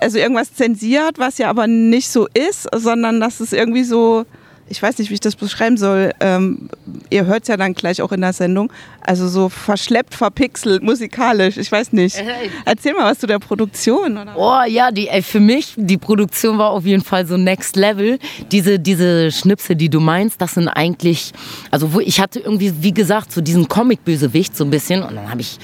also 0.00 0.18
irgendwas 0.18 0.54
zensiert, 0.54 1.18
was 1.18 1.36
ja 1.36 1.50
aber 1.50 1.66
nicht 1.66 2.08
so 2.08 2.26
ist, 2.32 2.68
sondern 2.74 3.20
dass 3.20 3.40
es 3.40 3.52
irgendwie 3.52 3.84
so 3.84 4.24
ich 4.68 4.82
weiß 4.82 4.98
nicht, 4.98 5.10
wie 5.10 5.14
ich 5.14 5.20
das 5.20 5.36
beschreiben 5.36 5.76
soll. 5.76 6.12
Ähm, 6.20 6.68
ihr 7.10 7.26
hört 7.26 7.42
es 7.42 7.48
ja 7.48 7.56
dann 7.56 7.74
gleich 7.74 8.02
auch 8.02 8.12
in 8.12 8.20
der 8.20 8.32
Sendung. 8.32 8.72
Also 9.00 9.28
so 9.28 9.48
verschleppt, 9.48 10.14
verpixelt, 10.14 10.82
musikalisch. 10.82 11.56
Ich 11.56 11.70
weiß 11.70 11.92
nicht. 11.92 12.16
Erzähl 12.64 12.94
mal 12.94 13.10
was 13.10 13.18
zu 13.18 13.26
der 13.26 13.38
Produktion. 13.38 14.18
Oder? 14.18 14.34
Oh 14.36 14.60
ja, 14.68 14.90
die, 14.90 15.08
ey, 15.08 15.22
für 15.22 15.40
mich, 15.40 15.74
die 15.76 15.96
Produktion 15.96 16.58
war 16.58 16.70
auf 16.70 16.84
jeden 16.84 17.02
Fall 17.02 17.26
so 17.26 17.36
Next 17.36 17.76
Level. 17.76 18.18
Diese, 18.52 18.78
diese 18.78 19.30
Schnipsel, 19.32 19.76
die 19.76 19.88
du 19.88 20.00
meinst, 20.00 20.40
das 20.40 20.54
sind 20.54 20.68
eigentlich, 20.68 21.32
also 21.70 21.92
wo 21.92 22.00
ich 22.00 22.20
hatte 22.20 22.40
irgendwie, 22.40 22.72
wie 22.82 22.92
gesagt, 22.92 23.32
so 23.32 23.40
diesen 23.40 23.68
Comic-Bösewicht 23.68 24.56
so 24.56 24.64
ein 24.64 24.70
bisschen. 24.70 25.02
Und 25.02 25.16
dann 25.16 25.30
habe 25.30 25.40
ich 25.40 25.58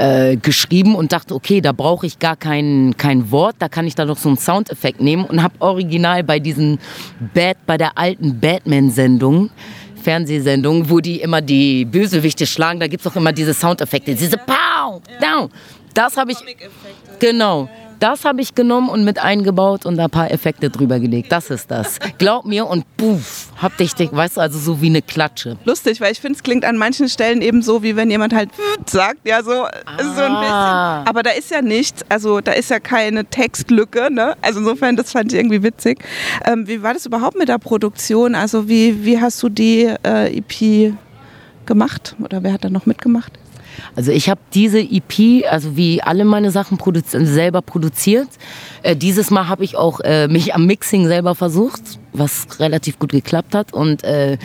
äh, 0.00 0.36
geschrieben 0.36 0.94
und 0.94 1.12
dachte, 1.12 1.34
okay, 1.34 1.60
da 1.60 1.72
brauche 1.72 2.06
ich 2.06 2.18
gar 2.18 2.36
kein, 2.36 2.94
kein 2.96 3.30
Wort, 3.30 3.56
da 3.58 3.68
kann 3.68 3.86
ich 3.86 3.94
da 3.94 4.04
noch 4.04 4.16
so 4.16 4.28
einen 4.28 4.38
Soundeffekt 4.38 5.00
nehmen 5.00 5.24
und 5.24 5.42
habe 5.42 5.54
original 5.58 6.24
bei 6.24 6.38
diesen 6.38 6.78
Bad, 7.34 7.58
bei 7.66 7.76
der 7.76 7.98
alten 7.98 8.40
Batman-Sendung, 8.40 9.50
Fernsehsendung, 10.02 10.88
wo 10.88 11.00
die 11.00 11.20
immer 11.20 11.42
die 11.42 11.84
Bösewichte 11.84 12.46
schlagen, 12.46 12.80
da 12.80 12.86
gibt 12.86 13.04
es 13.04 13.12
auch 13.12 13.16
immer 13.16 13.32
diese 13.32 13.52
Soundeffekte, 13.52 14.14
diese 14.14 14.38
Pow, 14.38 15.02
down. 15.20 15.50
Das 15.92 16.16
habe 16.16 16.32
ich. 16.32 16.38
Genau. 17.18 17.68
Das 18.00 18.24
habe 18.24 18.40
ich 18.40 18.54
genommen 18.54 18.88
und 18.88 19.04
mit 19.04 19.18
eingebaut 19.18 19.84
und 19.84 20.00
ein 20.00 20.08
paar 20.08 20.30
Effekte 20.30 20.70
drüber 20.70 20.98
gelegt. 20.98 21.30
Das 21.30 21.50
ist 21.50 21.70
das. 21.70 21.98
Glaub 22.16 22.46
mir 22.46 22.66
und 22.66 22.84
puff, 22.96 23.48
hab 23.60 23.76
dich, 23.76 23.92
weißt 23.98 24.38
du, 24.38 24.40
also 24.40 24.58
so 24.58 24.80
wie 24.80 24.86
eine 24.86 25.02
Klatsche. 25.02 25.58
Lustig, 25.66 26.00
weil 26.00 26.10
ich 26.12 26.18
finde, 26.18 26.36
es 26.36 26.42
klingt 26.42 26.64
an 26.64 26.78
manchen 26.78 27.10
Stellen 27.10 27.42
eben 27.42 27.60
so, 27.60 27.82
wie 27.82 27.96
wenn 27.96 28.10
jemand 28.10 28.32
halt 28.32 28.48
sagt, 28.86 29.28
ja, 29.28 29.42
so, 29.42 29.50
ah. 29.50 29.70
so 29.98 30.22
ein 30.22 30.32
bisschen. 30.32 31.08
Aber 31.08 31.22
da 31.22 31.30
ist 31.30 31.50
ja 31.50 31.60
nichts, 31.60 32.02
also 32.08 32.40
da 32.40 32.52
ist 32.52 32.70
ja 32.70 32.80
keine 32.80 33.26
Textlücke, 33.26 34.10
ne? 34.10 34.34
Also 34.40 34.60
insofern, 34.60 34.96
das 34.96 35.12
fand 35.12 35.32
ich 35.32 35.38
irgendwie 35.38 35.62
witzig. 35.62 36.02
Ähm, 36.46 36.66
wie 36.66 36.82
war 36.82 36.94
das 36.94 37.04
überhaupt 37.04 37.36
mit 37.36 37.50
der 37.50 37.58
Produktion? 37.58 38.34
Also 38.34 38.66
wie, 38.66 39.04
wie 39.04 39.20
hast 39.20 39.42
du 39.42 39.50
die 39.50 39.94
äh, 40.04 40.38
EP 40.38 40.94
gemacht 41.66 42.16
oder 42.24 42.42
wer 42.42 42.54
hat 42.54 42.64
da 42.64 42.70
noch 42.70 42.86
mitgemacht? 42.86 43.38
Also 43.96 44.12
ich 44.12 44.28
habe 44.28 44.40
diese 44.54 44.80
EP, 44.80 45.44
also 45.50 45.76
wie 45.76 46.02
alle 46.02 46.24
meine 46.24 46.50
Sachen 46.50 46.78
produzi 46.78 47.24
selber 47.24 47.62
produziert. 47.62 48.28
Äh, 48.82 48.96
dieses 48.96 49.30
Mal 49.30 49.48
habe 49.48 49.64
ich 49.64 49.76
auch 49.76 50.00
äh, 50.00 50.28
mich 50.28 50.54
am 50.54 50.66
Mixing 50.66 51.06
selber 51.06 51.34
versucht, 51.34 51.82
was 52.12 52.46
relativ 52.60 52.98
gut 52.98 53.12
geklappt 53.12 53.54
hat. 53.54 53.72
Und 53.72 54.04
äh, 54.04 54.38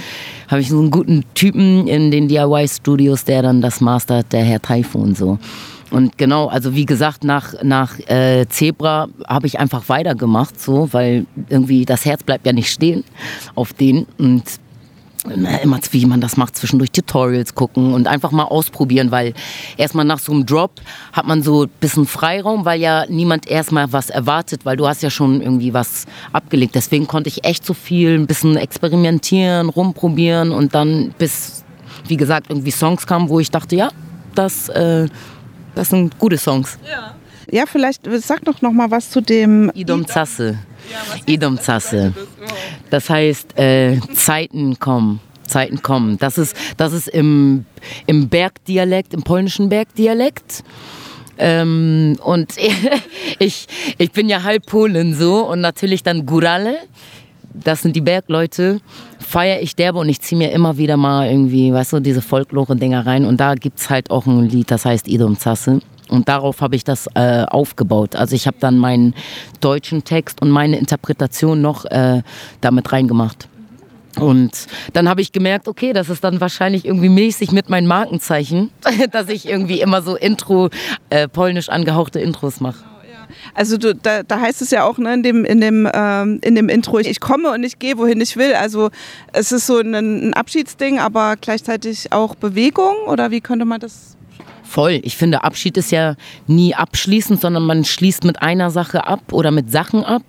habe 0.48 0.62
ich 0.62 0.70
so 0.70 0.80
einen 0.80 0.92
guten 0.92 1.24
Typen 1.34 1.88
in 1.88 2.12
den 2.12 2.28
DIY-Studios, 2.28 3.26
der 3.26 3.42
dann 3.42 3.62
das 3.62 3.82
mastert, 3.82 4.32
der 4.34 4.44
Herr 4.44 4.62
Taifun 4.62 5.16
so. 5.16 5.40
Und 5.92 6.18
genau, 6.18 6.48
also 6.48 6.76
wie 6.76 6.86
gesagt, 6.86 7.24
nach, 7.24 7.54
nach 7.64 8.00
äh, 8.10 8.46
Zebra 8.50 9.08
habe 9.28 9.48
ich 9.48 9.60
einfach 9.60 9.88
weitergemacht, 9.88 10.60
so, 10.60 10.92
weil 10.92 11.26
irgendwie 11.48 11.86
das 11.86 12.06
Herz 12.06 12.24
bleibt 12.24 12.46
ja 12.46 12.54
nicht 12.54 12.72
stehen 12.72 13.04
auf 13.54 13.72
den. 13.72 14.08
Und 14.18 14.44
immer 15.32 15.80
wie 15.92 16.06
man 16.06 16.22
das 16.22 16.38
macht, 16.38 16.56
zwischendurch 16.56 16.92
Tutorials 16.92 17.56
gucken 17.56 17.94
und 17.94 18.08
einfach 18.08 18.32
mal 18.32 18.44
ausprobieren, 18.44 19.12
weil 19.12 19.34
erstmal 19.78 20.06
nach 20.06 20.20
so 20.20 20.32
einem 20.32 20.46
Drop 20.46 20.82
hat 21.14 21.26
man 21.26 21.42
so 21.42 21.64
ein 21.64 21.70
bisschen 21.80 22.06
Freiraum, 22.06 22.66
weil 22.66 22.80
ja 22.80 23.06
niemand 23.08 23.48
erstmal 23.48 23.92
was 23.92 24.10
erwartet, 24.10 24.66
weil 24.66 24.78
du 24.78 24.88
hast 24.88 25.04
ja 25.04 25.10
schon 25.10 25.42
irgendwie 25.42 25.74
was 25.74 26.06
abgelegt. 26.32 26.76
Deswegen 26.76 27.08
konnte 27.08 27.30
ich 27.30 27.44
echt 27.44 27.66
so 27.66 27.74
viel 27.74 28.16
ein 28.16 28.28
bisschen 28.28 28.58
experimentieren, 28.58 29.70
rumprobieren 29.70 30.52
und 30.52 30.76
dann 30.76 31.14
bis, 31.18 31.64
wie 32.08 32.18
gesagt, 32.18 32.48
irgendwie 32.50 32.72
Songs 32.72 33.08
kamen, 33.08 33.30
wo 33.30 33.40
ich 33.40 33.52
dachte, 33.52 33.76
ja, 33.76 33.90
das, 34.36 34.70
äh, 34.70 35.08
das 35.76 35.90
sind 35.90 36.18
gute 36.20 36.38
Songs. 36.38 36.78
Ja. 36.90 37.16
Ja, 37.52 37.66
vielleicht 37.68 38.02
sag 38.22 38.44
doch 38.46 38.62
noch 38.62 38.72
mal 38.72 38.90
was 38.90 39.12
zu 39.12 39.22
dem 39.22 39.72
Idom 39.76 40.08
Zasse. 40.08 40.58
Idom 41.26 41.60
Zasse. 41.60 42.14
Das 42.90 43.10
heißt, 43.10 43.58
äh, 43.58 44.00
Zeiten 44.14 44.80
kommen. 44.80 45.20
Zeiten 45.44 45.82
kommen. 45.82 46.18
Das 46.18 46.38
ist, 46.38 46.56
das 46.78 46.94
ist 46.94 47.08
im, 47.08 47.66
im 48.08 48.30
Bergdialekt, 48.30 49.14
im 49.14 49.24
polnischen 49.24 49.70
Bergdialekt. 49.70 50.64
Ähm, 51.38 52.18
und 52.24 52.54
ich, 53.40 53.68
ich 53.98 54.12
bin 54.12 54.30
ja 54.30 54.44
halb 54.44 54.66
Polen 54.66 55.14
so 55.14 55.48
und 55.48 55.62
natürlich 55.62 56.02
dann 56.04 56.26
Gurale, 56.26 56.78
das 57.54 57.82
sind 57.82 57.96
die 57.96 58.02
Bergleute, 58.02 58.80
feiere 59.20 59.62
ich 59.62 59.76
derbe 59.76 60.00
und 60.00 60.10
ich 60.10 60.22
ziehe 60.22 60.38
mir 60.38 60.52
immer 60.52 60.78
wieder 60.78 60.98
mal 60.98 61.30
irgendwie, 61.30 61.72
weißt 61.74 61.94
du, 61.94 62.00
diese 62.00 62.22
Folklore-Dinger 62.22 63.06
rein 63.06 63.26
und 63.26 63.40
da 63.40 63.56
gibt 63.56 63.80
es 63.80 63.90
halt 63.90 64.12
auch 64.12 64.26
ein 64.26 64.50
Lied, 64.50 64.72
das 64.72 64.86
heißt 64.86 65.08
Idom 65.08 65.38
Zasse. 65.38 65.82
Und 66.10 66.30
darauf 66.30 66.62
habe 66.62 66.76
ich 66.76 66.84
das 66.84 67.08
äh, 67.16 67.46
aufgebaut. 67.48 68.16
Also 68.16 68.36
ich 68.36 68.48
habe 68.48 68.58
dann 68.60 68.78
meinen 68.78 69.16
deutschen 69.60 70.04
Text 70.04 70.42
und 70.42 70.50
meine 70.50 70.78
Interpretation 70.78 71.62
noch 71.62 71.86
äh, 71.86 72.22
damit 72.62 72.92
reingemacht. 72.92 73.48
Und 74.20 74.68
dann 74.94 75.10
habe 75.10 75.22
ich 75.22 75.32
gemerkt, 75.32 75.68
okay, 75.68 75.94
das 75.94 76.10
ist 76.10 76.24
dann 76.24 76.40
wahrscheinlich 76.40 76.86
irgendwie 76.86 77.10
mäßig 77.10 77.52
mit 77.52 77.70
meinem 77.70 77.88
Markenzeichen, 77.88 78.72
dass 79.12 79.30
ich 79.30 79.48
irgendwie 79.48 79.82
immer 79.82 80.02
so 80.02 80.16
Intro, 80.16 80.70
äh, 81.10 81.28
polnisch 81.28 81.70
angehauchte 81.70 82.20
Intros 82.20 82.62
mache. 82.62 82.84
Also 83.54 83.78
du, 83.78 83.94
da, 83.94 84.24
da, 84.24 84.40
heißt 84.40 84.62
es 84.62 84.72
ja 84.72 84.84
auch 84.84 84.98
ne, 84.98 85.14
in, 85.14 85.24
dem, 85.24 85.46
in, 85.46 85.60
dem, 85.60 85.90
ähm, 85.94 86.40
in 86.44 86.56
dem 86.56 86.70
Intro, 86.70 87.00
ich 87.00 87.20
komme 87.20 87.52
und 87.52 87.64
ich 87.64 87.80
gehe, 87.80 87.98
wohin 87.98 88.22
ich 88.22 88.38
will. 88.38 88.54
Also 88.54 88.90
es 89.34 89.52
ist 89.52 89.68
so 89.68 89.80
ein, 89.80 89.94
ein 89.94 90.34
Abschiedsding, 90.34 91.00
aber 91.00 91.36
gleichzeitig 91.40 92.12
auch 92.12 92.36
Bewegung 92.36 92.96
oder 93.08 93.32
wie 93.32 93.42
könnte 93.42 93.66
man 93.66 93.80
das 93.80 94.15
Voll. 94.66 95.00
Ich 95.04 95.16
finde, 95.16 95.44
Abschied 95.44 95.78
ist 95.78 95.92
ja 95.92 96.16
nie 96.48 96.76
abschließend, 96.76 97.40
sondern 97.40 97.64
man 97.64 97.86
schließt 97.86 98.24
mit 98.24 98.42
einer 98.42 98.72
Sache 98.72 99.08
ab 99.08 99.32
oder 99.32 99.52
mit 99.52 99.72
Sachen 99.72 100.04
ab, 100.04 100.24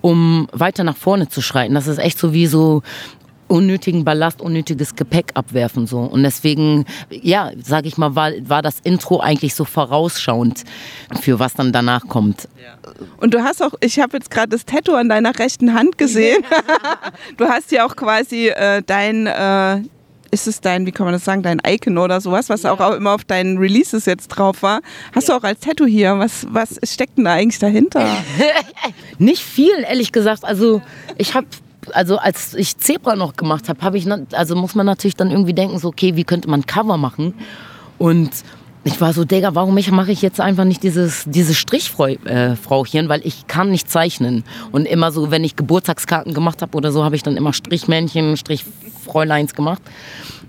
um 0.00 0.48
weiter 0.52 0.82
nach 0.82 0.96
vorne 0.96 1.28
zu 1.28 1.42
schreiten. 1.42 1.74
Das 1.74 1.86
ist 1.86 1.98
echt 1.98 2.18
so 2.18 2.32
wie 2.32 2.46
so 2.46 2.82
unnötigen 3.52 4.02
Ballast, 4.02 4.40
unnötiges 4.40 4.96
Gepäck 4.96 5.32
abwerfen 5.34 5.86
so. 5.86 5.98
Und 5.98 6.22
deswegen, 6.22 6.86
ja, 7.10 7.52
sage 7.62 7.86
ich 7.86 7.98
mal, 7.98 8.16
war, 8.16 8.32
war 8.44 8.62
das 8.62 8.80
Intro 8.82 9.20
eigentlich 9.20 9.54
so 9.54 9.66
vorausschauend 9.66 10.64
für 11.20 11.38
was 11.38 11.52
dann 11.52 11.70
danach 11.70 12.08
kommt. 12.08 12.48
Und 13.18 13.34
du 13.34 13.44
hast 13.44 13.62
auch, 13.62 13.74
ich 13.80 14.00
habe 14.00 14.16
jetzt 14.16 14.30
gerade 14.30 14.48
das 14.48 14.64
Tattoo 14.64 14.94
an 14.94 15.10
deiner 15.10 15.38
rechten 15.38 15.74
Hand 15.74 15.98
gesehen. 15.98 16.42
du 17.36 17.46
hast 17.46 17.70
ja 17.72 17.84
auch 17.86 17.94
quasi 17.94 18.48
äh, 18.48 18.82
dein 18.86 19.26
äh, 19.26 19.82
ist 20.32 20.48
es 20.48 20.60
dein, 20.60 20.86
wie 20.86 20.92
kann 20.92 21.04
man 21.04 21.12
das 21.12 21.24
sagen, 21.24 21.42
dein 21.42 21.60
Icon 21.64 21.98
oder 21.98 22.20
sowas, 22.20 22.48
was 22.48 22.62
ja. 22.62 22.72
auch 22.72 22.94
immer 22.94 23.12
auf 23.12 23.24
deinen 23.24 23.58
Releases 23.58 24.06
jetzt 24.06 24.28
drauf 24.28 24.62
war. 24.62 24.80
Hast 25.14 25.28
ja. 25.28 25.34
du 25.34 25.40
auch 25.40 25.44
als 25.44 25.60
Tattoo 25.60 25.86
hier. 25.86 26.18
Was, 26.18 26.46
was 26.50 26.80
steckt 26.82 27.18
denn 27.18 27.26
da 27.26 27.34
eigentlich 27.34 27.58
dahinter? 27.58 28.08
Nicht 29.18 29.42
viel, 29.42 29.84
ehrlich 29.86 30.10
gesagt. 30.10 30.44
Also 30.44 30.82
ich 31.18 31.34
habe 31.34 31.46
also 31.92 32.16
als 32.16 32.54
ich 32.54 32.78
Zebra 32.78 33.16
noch 33.16 33.34
gemacht 33.34 33.68
habe, 33.68 33.80
habe 33.82 33.98
ich 33.98 34.06
also 34.32 34.54
muss 34.56 34.74
man 34.74 34.86
natürlich 34.86 35.16
dann 35.16 35.30
irgendwie 35.30 35.52
denken 35.52 35.78
so 35.78 35.88
okay, 35.88 36.16
wie 36.16 36.24
könnte 36.24 36.48
man 36.48 36.64
Cover 36.64 36.96
machen? 36.96 37.34
Und 37.98 38.30
ich 38.84 39.00
war 39.00 39.12
so, 39.12 39.24
Digga, 39.24 39.54
warum 39.54 39.74
mache 39.74 40.12
ich 40.12 40.22
jetzt 40.22 40.40
einfach 40.40 40.64
nicht 40.64 40.82
dieses, 40.82 41.24
dieses 41.26 41.56
Strichfrauchen, 41.56 42.26
äh, 42.26 43.08
weil 43.08 43.20
ich 43.24 43.46
kann 43.46 43.70
nicht 43.70 43.90
zeichnen. 43.90 44.44
Und 44.72 44.86
immer 44.86 45.12
so, 45.12 45.30
wenn 45.30 45.44
ich 45.44 45.54
Geburtstagskarten 45.54 46.34
gemacht 46.34 46.62
habe 46.62 46.76
oder 46.76 46.90
so, 46.90 47.04
habe 47.04 47.14
ich 47.14 47.22
dann 47.22 47.36
immer 47.36 47.52
Strichmännchen, 47.52 48.36
Strichfräuleins 48.36 49.54
gemacht. 49.54 49.82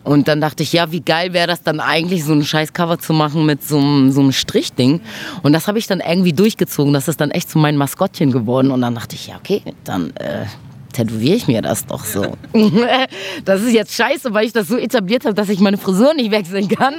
Und 0.04 0.28
dann 0.28 0.42
dachte 0.42 0.64
ich, 0.64 0.74
ja, 0.74 0.92
wie 0.92 1.02
geil 1.02 1.34
wäre 1.34 1.48
das 1.48 1.64
dann 1.64 1.80
eigentlich, 1.80 2.26
so 2.26 2.34
ein 2.34 2.44
scheiß 2.44 2.74
Cover 2.74 3.00
zu 3.00 3.14
machen 3.14 3.46
mit 3.46 3.64
so 3.64 3.78
einem, 3.78 4.12
so 4.12 4.32
Strichding. 4.32 5.00
Und 5.44 5.54
das 5.54 5.68
habe 5.68 5.80
ich 5.80 5.88
dann 5.88 6.02
irgendwie 6.02 6.34
durchgezogen. 6.34 6.92
Das 6.94 7.08
ist 7.08 7.22
dann 7.22 7.32
echt 7.32 7.50
zu 7.50 7.58
meinem 7.60 7.78
Maskottchen 7.78 8.32
geworden. 8.32 8.72
Und 8.72 8.82
dann 8.82 8.96
dachte 8.96 9.16
ich, 9.16 9.28
ja, 9.28 9.36
okay, 9.38 9.62
dann 9.84 10.10
äh, 10.18 10.46
tätowiere 10.94 11.36
ich 11.36 11.48
mir 11.48 11.62
das 11.62 11.86
doch 11.86 12.06
so. 12.06 12.38
das 13.46 13.62
ist 13.62 13.74
jetzt 13.74 13.96
scheiße, 13.96 14.34
weil 14.34 14.46
ich 14.46 14.54
das 14.54 14.68
so 14.68 14.78
etabliert 14.78 15.26
habe, 15.26 15.34
dass 15.34 15.50
ich 15.50 15.60
meine 15.60 15.78
Frisur 15.78 16.14
nicht 16.14 16.32
wechseln 16.32 16.68
kann. 16.70 16.96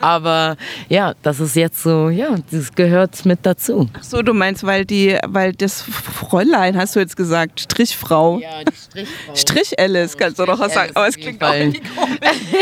Aber 0.00 0.56
ja, 0.88 1.14
das 1.22 1.40
ist 1.40 1.56
jetzt 1.56 1.82
so, 1.82 2.08
ja, 2.08 2.36
das 2.50 2.74
gehört 2.74 3.24
mit 3.26 3.40
dazu. 3.42 3.88
Ach 3.92 4.02
so, 4.02 4.22
du 4.22 4.32
meinst, 4.32 4.64
weil 4.64 4.84
die, 4.84 5.18
weil 5.26 5.52
das 5.52 5.82
Fräulein, 5.82 6.76
hast 6.76 6.96
du 6.96 7.00
jetzt 7.00 7.16
gesagt, 7.16 7.60
Strichfrau. 7.60 8.38
Ja, 8.38 8.64
die 8.64 8.76
Strichfrau. 8.76 9.34
Strich 9.34 9.78
Alice, 9.78 10.16
kannst 10.16 10.38
du 10.38 10.46
doch 10.46 10.58
was 10.58 10.72
sagen. 10.72 10.92
Aber 10.94 11.08
es 11.08 11.16
klingt 11.16 11.42
auch 11.42 11.54
irgendwie 11.54 11.82
komisch. 11.96 12.18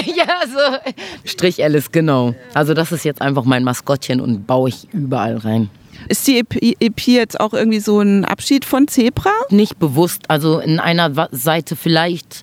ja, 0.16 0.46
so. 0.46 0.90
Strich 1.24 1.62
Alice, 1.62 1.92
genau. 1.92 2.34
Also 2.54 2.74
das 2.74 2.92
ist 2.92 3.04
jetzt 3.04 3.20
einfach 3.20 3.44
mein 3.44 3.64
Maskottchen 3.64 4.20
und 4.20 4.46
baue 4.46 4.70
ich 4.70 4.88
überall 4.92 5.36
rein. 5.36 5.70
Ist 6.08 6.26
die 6.26 6.38
EP 6.38 7.00
jetzt 7.00 7.40
auch 7.40 7.54
irgendwie 7.54 7.80
so 7.80 8.00
ein 8.00 8.24
Abschied 8.24 8.64
von 8.64 8.88
Zebra? 8.88 9.30
Nicht 9.50 9.78
bewusst. 9.78 10.22
Also 10.28 10.58
in 10.58 10.80
einer 10.80 11.28
Seite 11.32 11.76
vielleicht. 11.76 12.42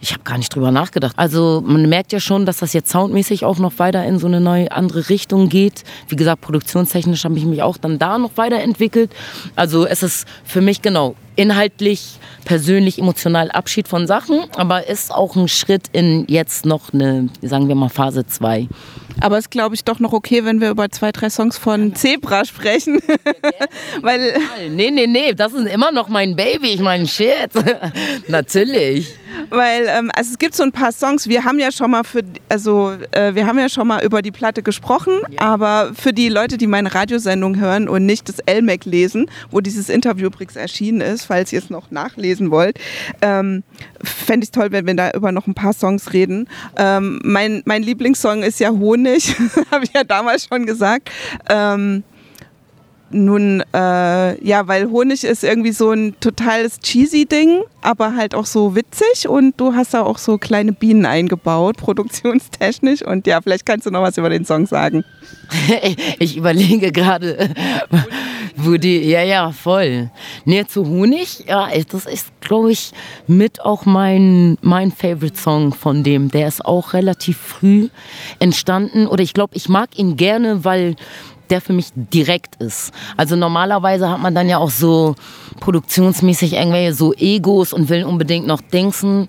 Ich 0.00 0.12
habe 0.12 0.22
gar 0.22 0.36
nicht 0.36 0.54
drüber 0.54 0.70
nachgedacht. 0.70 1.14
Also 1.16 1.62
man 1.64 1.88
merkt 1.88 2.12
ja 2.12 2.20
schon, 2.20 2.44
dass 2.44 2.58
das 2.58 2.74
jetzt 2.74 2.90
soundmäßig 2.90 3.46
auch 3.46 3.58
noch 3.58 3.78
weiter 3.78 4.04
in 4.04 4.18
so 4.18 4.26
eine 4.26 4.38
neue 4.38 4.70
andere 4.70 5.08
Richtung 5.08 5.48
geht. 5.48 5.82
Wie 6.08 6.16
gesagt, 6.16 6.42
produktionstechnisch 6.42 7.24
habe 7.24 7.38
ich 7.38 7.46
mich 7.46 7.62
auch 7.62 7.78
dann 7.78 7.98
da 7.98 8.18
noch 8.18 8.32
weiterentwickelt. 8.36 9.10
Also 9.56 9.86
es 9.86 10.02
ist 10.02 10.28
für 10.44 10.60
mich 10.60 10.82
genau 10.82 11.14
inhaltlich, 11.36 12.18
persönlich, 12.44 12.98
emotional 12.98 13.50
Abschied 13.50 13.88
von 13.88 14.06
Sachen, 14.06 14.40
aber 14.56 14.88
ist 14.88 15.12
auch 15.12 15.36
ein 15.36 15.48
Schritt 15.48 15.88
in 15.92 16.24
jetzt 16.28 16.66
noch 16.66 16.92
eine, 16.92 17.28
sagen 17.42 17.68
wir 17.68 17.74
mal, 17.74 17.88
Phase 17.88 18.26
2. 18.26 18.68
Aber 19.20 19.38
es 19.38 19.44
ist, 19.44 19.50
glaube 19.50 19.74
ich, 19.74 19.84
doch 19.84 20.00
noch 20.00 20.12
okay, 20.12 20.44
wenn 20.44 20.60
wir 20.60 20.70
über 20.70 20.90
zwei, 20.90 21.12
drei 21.12 21.30
Songs 21.30 21.56
von 21.56 21.94
Zebra 21.94 22.44
sprechen. 22.44 23.00
Weil 24.00 24.34
nee, 24.70 24.90
nee, 24.90 25.06
nee, 25.06 25.32
das 25.34 25.52
ist 25.52 25.66
immer 25.66 25.92
noch 25.92 26.08
mein 26.08 26.34
Baby. 26.34 26.74
Ich 26.74 26.80
meine, 26.80 27.06
shit. 27.06 27.50
Natürlich. 28.28 29.14
Weil, 29.50 29.86
ähm, 29.88 30.10
also 30.14 30.32
es 30.32 30.38
gibt 30.38 30.54
so 30.54 30.62
ein 30.62 30.72
paar 30.72 30.92
Songs, 30.92 31.28
wir 31.28 31.44
haben 31.44 31.58
ja 31.58 31.72
schon 31.72 31.90
mal 31.90 32.04
für, 32.04 32.22
also 32.48 32.92
äh, 33.10 33.34
wir 33.34 33.46
haben 33.46 33.58
ja 33.58 33.68
schon 33.68 33.86
mal 33.88 34.04
über 34.04 34.22
die 34.22 34.30
Platte 34.30 34.62
gesprochen, 34.62 35.20
ja. 35.28 35.40
aber 35.40 35.92
für 35.94 36.12
die 36.12 36.28
Leute, 36.28 36.56
die 36.56 36.66
meine 36.66 36.94
Radiosendung 36.94 37.58
hören 37.58 37.88
und 37.88 38.06
nicht 38.06 38.28
das 38.28 38.36
LMAC 38.48 38.84
lesen, 38.84 39.28
wo 39.50 39.60
dieses 39.60 39.88
Interview 39.88 40.26
übrigens 40.26 40.56
erschienen 40.56 41.00
ist, 41.00 41.23
falls 41.24 41.52
ihr 41.52 41.58
es 41.58 41.70
noch 41.70 41.90
nachlesen 41.90 42.50
wollt, 42.50 42.78
ähm, 43.22 43.62
fände 44.02 44.44
ich 44.44 44.50
toll, 44.50 44.70
wenn 44.70 44.86
wir 44.86 44.94
da 44.94 45.10
über 45.12 45.32
noch 45.32 45.46
ein 45.46 45.54
paar 45.54 45.72
Songs 45.72 46.12
reden. 46.12 46.48
Ähm, 46.76 47.20
mein, 47.22 47.62
mein 47.64 47.82
Lieblingssong 47.82 48.42
ist 48.42 48.60
ja 48.60 48.70
Honig, 48.70 49.34
habe 49.70 49.84
ich 49.84 49.92
ja 49.92 50.04
damals 50.04 50.46
schon 50.46 50.66
gesagt. 50.66 51.10
Ähm, 51.48 52.04
nun, 53.10 53.62
äh, 53.72 54.44
ja, 54.44 54.66
weil 54.66 54.90
Honig 54.90 55.24
ist 55.24 55.44
irgendwie 55.44 55.72
so 55.72 55.92
ein 55.92 56.14
totales 56.20 56.80
cheesy 56.80 57.26
Ding, 57.26 57.62
aber 57.80 58.16
halt 58.16 58.34
auch 58.34 58.46
so 58.46 58.74
witzig 58.74 59.28
und 59.28 59.60
du 59.60 59.74
hast 59.74 59.94
da 59.94 60.02
auch 60.02 60.18
so 60.18 60.38
kleine 60.38 60.72
Bienen 60.72 61.06
eingebaut, 61.06 61.76
produktionstechnisch. 61.78 63.02
Und 63.02 63.26
ja, 63.26 63.40
vielleicht 63.40 63.66
kannst 63.66 63.86
du 63.86 63.90
noch 63.90 64.02
was 64.02 64.18
über 64.18 64.30
den 64.30 64.44
Song 64.44 64.66
sagen. 64.66 65.04
ich 66.18 66.36
überlege 66.36 66.90
gerade, 66.92 67.50
wo 68.56 68.76
die, 68.76 69.00
ja, 69.00 69.22
ja, 69.22 69.52
voll. 69.52 70.10
Näher 70.44 70.66
zu 70.66 70.86
Honig, 70.86 71.44
ja, 71.46 71.68
das 71.90 72.06
ist, 72.06 72.28
glaube 72.40 72.72
ich, 72.72 72.92
mit 73.26 73.60
auch 73.60 73.84
mein, 73.84 74.56
mein 74.62 74.90
Favorite 74.90 75.38
Song 75.38 75.72
von 75.72 76.02
dem. 76.02 76.30
Der 76.30 76.48
ist 76.48 76.64
auch 76.64 76.92
relativ 76.94 77.38
früh 77.38 77.88
entstanden 78.38 79.06
oder 79.06 79.22
ich 79.22 79.34
glaube, 79.34 79.56
ich 79.56 79.68
mag 79.68 79.98
ihn 79.98 80.16
gerne, 80.16 80.64
weil 80.64 80.96
der 81.50 81.60
für 81.60 81.72
mich 81.72 81.88
direkt 81.94 82.56
ist. 82.56 82.92
Also 83.16 83.36
normalerweise 83.36 84.08
hat 84.10 84.20
man 84.20 84.34
dann 84.34 84.48
ja 84.48 84.58
auch 84.58 84.70
so 84.70 85.14
produktionsmäßig 85.60 86.54
irgendwelche 86.54 86.94
so 86.94 87.14
Egos 87.14 87.72
und 87.72 87.88
will 87.88 88.04
unbedingt 88.04 88.46
noch 88.46 88.60
Dingsen, 88.60 89.28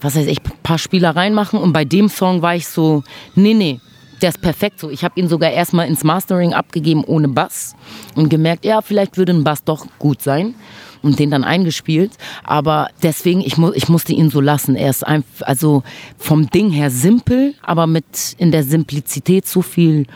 was 0.00 0.16
weiß 0.16 0.26
ich, 0.26 0.40
ein 0.40 0.62
paar 0.62 0.78
Spielereien 0.78 1.34
machen. 1.34 1.58
Und 1.58 1.72
bei 1.72 1.84
dem 1.84 2.08
Song 2.08 2.42
war 2.42 2.54
ich 2.54 2.66
so, 2.66 3.02
nee, 3.34 3.54
nee, 3.54 3.80
der 4.20 4.30
ist 4.30 4.40
perfekt 4.40 4.78
so. 4.78 4.90
Ich 4.90 5.04
habe 5.04 5.18
ihn 5.18 5.28
sogar 5.28 5.50
erstmal 5.50 5.88
ins 5.88 6.04
Mastering 6.04 6.54
abgegeben 6.54 7.04
ohne 7.04 7.28
Bass 7.28 7.74
und 8.14 8.28
gemerkt, 8.28 8.64
ja, 8.64 8.80
vielleicht 8.80 9.16
würde 9.16 9.32
ein 9.32 9.44
Bass 9.44 9.64
doch 9.64 9.86
gut 9.98 10.22
sein 10.22 10.54
und 11.02 11.18
den 11.18 11.30
dann 11.30 11.44
eingespielt. 11.44 12.12
Aber 12.44 12.88
deswegen, 13.02 13.40
ich, 13.40 13.58
mu 13.58 13.72
ich 13.74 13.88
musste 13.88 14.12
ihn 14.12 14.30
so 14.30 14.40
lassen. 14.40 14.76
Er 14.76 14.90
ist 14.90 15.06
einfach, 15.06 15.46
also 15.46 15.82
vom 16.16 16.48
Ding 16.48 16.70
her 16.70 16.90
simpel, 16.90 17.54
aber 17.62 17.86
mit 17.86 18.36
in 18.38 18.52
der 18.52 18.62
Simplizität 18.62 19.46
so 19.46 19.62
viel 19.62 20.06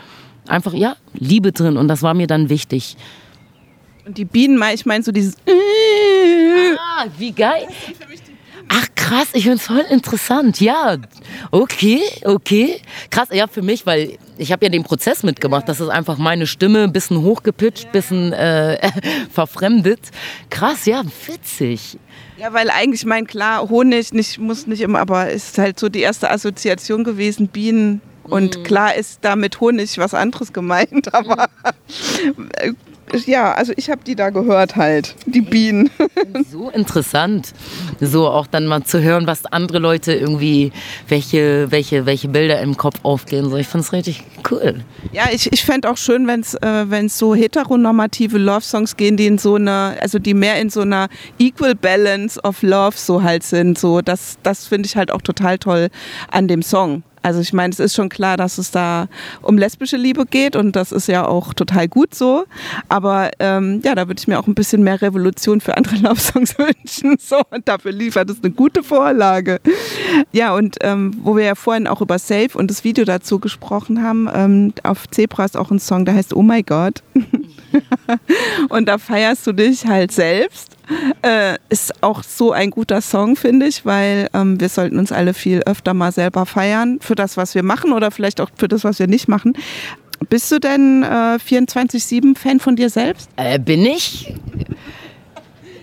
einfach, 0.49 0.73
ja, 0.73 0.95
Liebe 1.13 1.51
drin 1.51 1.77
und 1.77 1.87
das 1.87 2.01
war 2.01 2.13
mir 2.13 2.27
dann 2.27 2.49
wichtig. 2.49 2.97
Und 4.05 4.17
die 4.17 4.25
Bienen, 4.25 4.61
ich 4.73 4.85
meine 4.85 5.03
so 5.03 5.11
dieses. 5.11 5.35
Ah, 6.79 7.05
wie 7.17 7.31
geil. 7.31 7.67
Ach 8.69 8.87
krass 8.95 9.07
Krass, 9.07 9.29
ich 9.31 9.43
finde 9.43 9.55
es 9.55 9.63
voll 9.63 9.85
interessant. 9.89 10.59
Ja, 10.59 10.97
okay, 11.51 12.01
okay. 12.25 12.81
Krass, 13.09 13.29
ja, 13.31 13.47
für 13.47 13.61
mich, 13.61 13.85
weil 13.85 14.17
ich 14.37 14.51
habe 14.51 14.65
ja 14.65 14.69
den 14.69 14.83
Prozess 14.83 15.23
mitgemacht. 15.23 15.69
Das 15.69 15.79
ist 15.79 15.87
einfach 15.87 16.17
meine 16.17 16.45
Stimme, 16.45 16.83
ein 16.83 16.91
bisschen 16.91 17.21
hochgepitcht, 17.21 17.85
ein 17.85 17.91
bisschen 17.93 18.33
äh, 18.33 18.77
verfremdet. 19.31 20.01
Krass, 20.49 20.85
ja, 20.87 21.03
witzig. 21.25 21.97
Ja, 22.37 22.51
weil 22.51 22.69
eigentlich 22.69 23.05
mein 23.05 23.25
klar, 23.25 23.69
Honig 23.69 24.11
nicht, 24.11 24.39
muss 24.39 24.67
nicht 24.67 24.81
immer, 24.81 24.99
aber 24.99 25.29
ist 25.29 25.57
halt 25.57 25.79
so 25.79 25.87
die 25.87 26.01
erste 26.01 26.29
Assoziation 26.29 27.05
gewesen, 27.05 27.47
Bienen. 27.47 28.01
Und 28.29 28.57
mhm. 28.57 28.63
klar 28.63 28.95
ist 28.95 29.19
da 29.21 29.35
mit 29.35 29.59
Honig 29.59 29.97
was 29.97 30.13
anderes 30.13 30.53
gemeint, 30.53 31.13
aber 31.13 31.47
mhm. 32.35 32.75
ja, 33.25 33.53
also 33.53 33.73
ich 33.77 33.89
habe 33.89 34.01
die 34.05 34.15
da 34.15 34.29
gehört 34.29 34.75
halt, 34.75 35.15
die 35.25 35.41
Bienen. 35.41 35.89
So 36.49 36.69
interessant, 36.69 37.53
so 37.99 38.27
auch 38.27 38.47
dann 38.47 38.67
mal 38.67 38.83
zu 38.83 39.01
hören, 39.01 39.27
was 39.27 39.45
andere 39.45 39.79
Leute 39.79 40.13
irgendwie, 40.13 40.71
welche, 41.07 41.71
welche, 41.71 42.05
welche 42.05 42.27
Bilder 42.27 42.59
im 42.61 42.77
Kopf 42.77 42.99
aufgehen. 43.03 43.49
So, 43.49 43.57
ich 43.57 43.67
finde 43.67 43.85
es 43.85 43.93
richtig 43.93 44.23
cool. 44.51 44.83
Ja, 45.11 45.25
ich, 45.31 45.51
ich 45.51 45.63
fände 45.63 45.89
auch 45.89 45.97
schön, 45.97 46.27
wenn 46.27 46.41
es 46.41 46.53
äh, 46.55 47.07
so 47.09 47.35
heteronormative 47.35 48.37
Love-Songs 48.37 48.97
gehen, 48.97 49.17
die 49.17 49.27
in 49.27 49.37
so 49.37 49.55
einer, 49.55 49.95
also 49.99 50.19
die 50.19 50.33
mehr 50.33 50.59
in 50.59 50.69
so 50.69 50.81
einer 50.81 51.09
Equal 51.37 51.75
Balance 51.75 52.41
of 52.43 52.61
Love 52.61 52.95
so 52.95 53.23
halt 53.23 53.43
sind. 53.43 53.77
So, 53.77 54.01
das, 54.01 54.37
das 54.43 54.67
finde 54.67 54.87
ich 54.87 54.95
halt 54.95 55.11
auch 55.11 55.21
total 55.21 55.57
toll 55.57 55.89
an 56.31 56.47
dem 56.47 56.61
Song. 56.61 57.03
Also 57.27 57.41
ich 57.41 57.51
meine, 57.51 57.73
es 57.73 57.81
ist 57.81 57.93
schon 57.93 58.07
klar, 58.07 58.37
dass 58.37 58.57
es 58.57 58.71
da 58.71 59.09
um 59.41 59.57
lesbische 59.57 59.97
Liebe 59.97 60.25
geht 60.25 60.55
und 60.55 60.77
das 60.77 60.93
ist 60.93 61.09
ja 61.09 61.27
auch 61.27 61.53
total 61.53 61.89
gut 61.89 62.15
so. 62.15 62.45
Aber 62.87 63.31
ähm, 63.39 63.81
ja, 63.83 63.95
da 63.95 64.07
würde 64.07 64.17
ich 64.17 64.29
mir 64.29 64.39
auch 64.39 64.47
ein 64.47 64.55
bisschen 64.55 64.81
mehr 64.81 65.01
Revolution 65.01 65.59
für 65.59 65.75
andere 65.75 65.95
Love-Songs 66.01 66.57
wünschen. 66.57 67.17
So, 67.19 67.41
und 67.49 67.67
dafür 67.67 67.91
liefert 67.91 68.29
es 68.29 68.37
eine 68.41 68.53
gute 68.53 68.81
Vorlage. 68.81 69.59
Ja, 70.31 70.55
und 70.55 70.77
ähm, 70.79 71.17
wo 71.21 71.35
wir 71.35 71.43
ja 71.43 71.55
vorhin 71.55 71.85
auch 71.85 71.99
über 71.99 72.17
Safe 72.17 72.57
und 72.57 72.71
das 72.71 72.85
Video 72.85 73.03
dazu 73.03 73.39
gesprochen 73.39 74.01
haben, 74.01 74.29
ähm, 74.33 74.73
auf 74.83 75.09
Zebra 75.09 75.43
ist 75.43 75.57
auch 75.57 75.69
ein 75.69 75.79
Song, 75.79 76.05
der 76.05 76.13
heißt 76.13 76.33
Oh 76.33 76.43
My 76.43 76.63
God. 76.63 77.03
und 78.69 78.87
da 78.87 78.97
feierst 78.97 79.45
du 79.47 79.51
dich 79.51 79.85
halt 79.85 80.13
selbst 80.13 80.76
äh, 81.21 81.55
ist 81.69 82.03
auch 82.03 82.23
so 82.23 82.51
ein 82.51 82.69
guter 82.71 83.01
Song, 83.01 83.35
finde 83.35 83.67
ich, 83.67 83.85
weil 83.85 84.29
ähm, 84.33 84.59
wir 84.59 84.69
sollten 84.69 84.99
uns 84.99 85.11
alle 85.11 85.33
viel 85.33 85.61
öfter 85.65 85.93
mal 85.93 86.11
selber 86.11 86.45
feiern 86.45 86.99
für 87.01 87.15
das, 87.15 87.37
was 87.37 87.55
wir 87.55 87.63
machen 87.63 87.91
oder 87.91 88.11
vielleicht 88.11 88.41
auch 88.41 88.49
für 88.55 88.67
das, 88.67 88.83
was 88.83 88.99
wir 88.99 89.07
nicht 89.07 89.27
machen. 89.27 89.53
Bist 90.29 90.51
du 90.51 90.59
denn 90.59 91.03
äh, 91.03 91.37
24-7 91.37 92.37
Fan 92.37 92.59
von 92.59 92.75
dir 92.75 92.89
selbst? 92.89 93.29
Äh, 93.35 93.59
bin 93.59 93.85
ich. 93.85 94.33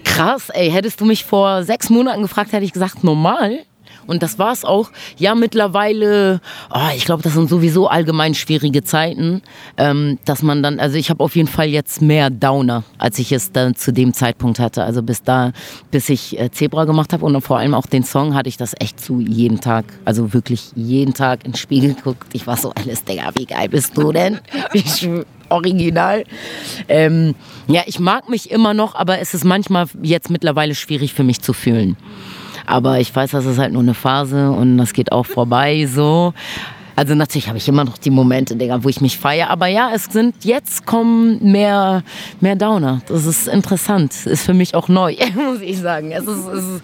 Krass, 0.05 0.51
ey, 0.51 0.71
hättest 0.71 1.01
du 1.01 1.05
mich 1.05 1.25
vor 1.25 1.65
sechs 1.65 1.91
Monaten 1.91 2.23
gefragt, 2.23 2.53
hätte 2.53 2.65
ich 2.65 2.73
gesagt, 2.73 3.05
normal. 3.05 3.61
Und 4.07 4.23
das 4.23 4.39
war 4.39 4.53
es 4.53 4.65
auch. 4.65 4.91
Ja, 5.17 5.35
mittlerweile, 5.35 6.41
oh, 6.73 6.89
ich 6.97 7.05
glaube, 7.05 7.23
das 7.23 7.35
sind 7.35 7.49
sowieso 7.49 7.89
allgemein 7.89 8.35
schwierige 8.35 8.85
Zeiten, 8.85 9.43
ähm, 9.77 10.19
dass 10.25 10.43
man 10.43 10.63
dann, 10.63 10.81
also 10.81 10.97
ich 10.97 11.11
habe 11.11 11.23
auf 11.23 11.37
jeden 11.37 11.49
Fall 11.49 11.69
jetzt 11.69 12.03
mehr 12.03 12.31
Downer, 12.31 12.85
als 12.99 13.19
ich 13.19 13.33
es 13.33 13.53
dann 13.53 13.75
zu 13.75 13.93
dem 13.93 14.13
Zeitpunkt 14.13 14.59
hatte. 14.59 14.85
Also 14.85 15.03
bis 15.03 15.23
da, 15.23 15.53
bis 15.91 16.09
ich 16.09 16.39
äh, 16.39 16.51
Zebra 16.51 16.85
gemacht 16.85 17.13
habe 17.13 17.25
und 17.25 17.41
vor 17.41 17.59
allem 17.59 17.75
auch 17.75 17.87
den 17.87 18.05
Song, 18.05 18.35
hatte 18.35 18.49
ich 18.49 18.57
das 18.57 18.75
echt 18.79 19.01
zu 19.01 19.21
jeden 19.21 19.61
Tag, 19.61 19.85
also 20.05 20.33
wirklich 20.33 20.71
jeden 20.75 21.15
Tag 21.15 21.45
ins 21.45 21.59
Spiegel 21.59 21.95
geguckt. 21.95 22.29
Ich 22.33 22.47
war 22.47 22.57
so, 22.57 22.73
alles, 22.75 23.05
Digga, 23.05 23.31
wie 23.35 23.47
geil 23.47 23.69
bist 23.69 23.97
du 23.97 24.13
denn? 24.13 24.41
Ich, 24.73 25.09
original. 25.49 26.25
Ähm, 26.89 27.35
ja, 27.67 27.83
ich 27.87 27.99
mag 27.99 28.29
mich 28.29 28.51
immer 28.51 28.75
noch, 28.75 28.95
aber 28.95 29.21
es 29.21 29.35
ist 29.35 29.45
manchmal 29.45 29.87
jetzt 30.03 30.31
mittlerweile 30.31 30.75
schwierig 30.75 31.15
für 31.15 31.25
mich 31.25 31.41
zu 31.41 31.53
fühlen. 31.53 31.97
Aber 32.67 33.01
ich 33.01 33.15
weiß, 33.15 33.33
das 33.33 33.47
ist 33.47 33.59
halt 33.59 33.73
nur 33.73 33.83
eine 33.83 33.95
Phase 33.95 34.51
und 34.51 34.79
das 34.79 34.93
geht 34.93 35.13
auch 35.13 35.27
vorbei 35.27 35.87
so. 35.87 36.33
Also 36.97 37.15
natürlich 37.15 37.49
habe 37.49 37.59
ich 37.59 37.69
immer 37.69 37.85
noch 37.85 37.99
die 37.99 38.11
Momente, 38.11 38.55
Digga, 38.55 38.85
wo 38.85 38.89
ich 38.89 39.01
mich 39.01 39.19
feiere. 39.19 39.51
Aber 39.51 39.67
ja, 39.67 39.91
es 39.93 40.05
sind 40.05 40.45
jetzt 40.45 40.87
kommen 40.87 41.39
mehr, 41.51 42.05
mehr 42.41 42.55
Downer. 42.55 43.01
Das 43.09 43.27
ist 43.27 43.49
interessant. 43.49 44.27
Ist 44.27 44.45
für 44.45 44.55
mich 44.55 44.75
auch 44.75 44.89
neu, 44.89 45.17
muss 45.35 45.61
ich 45.61 45.79
sagen. 45.79 46.13
Es 46.13 46.27
ist, 46.27 46.47
es 46.47 46.65
ist 46.65 46.83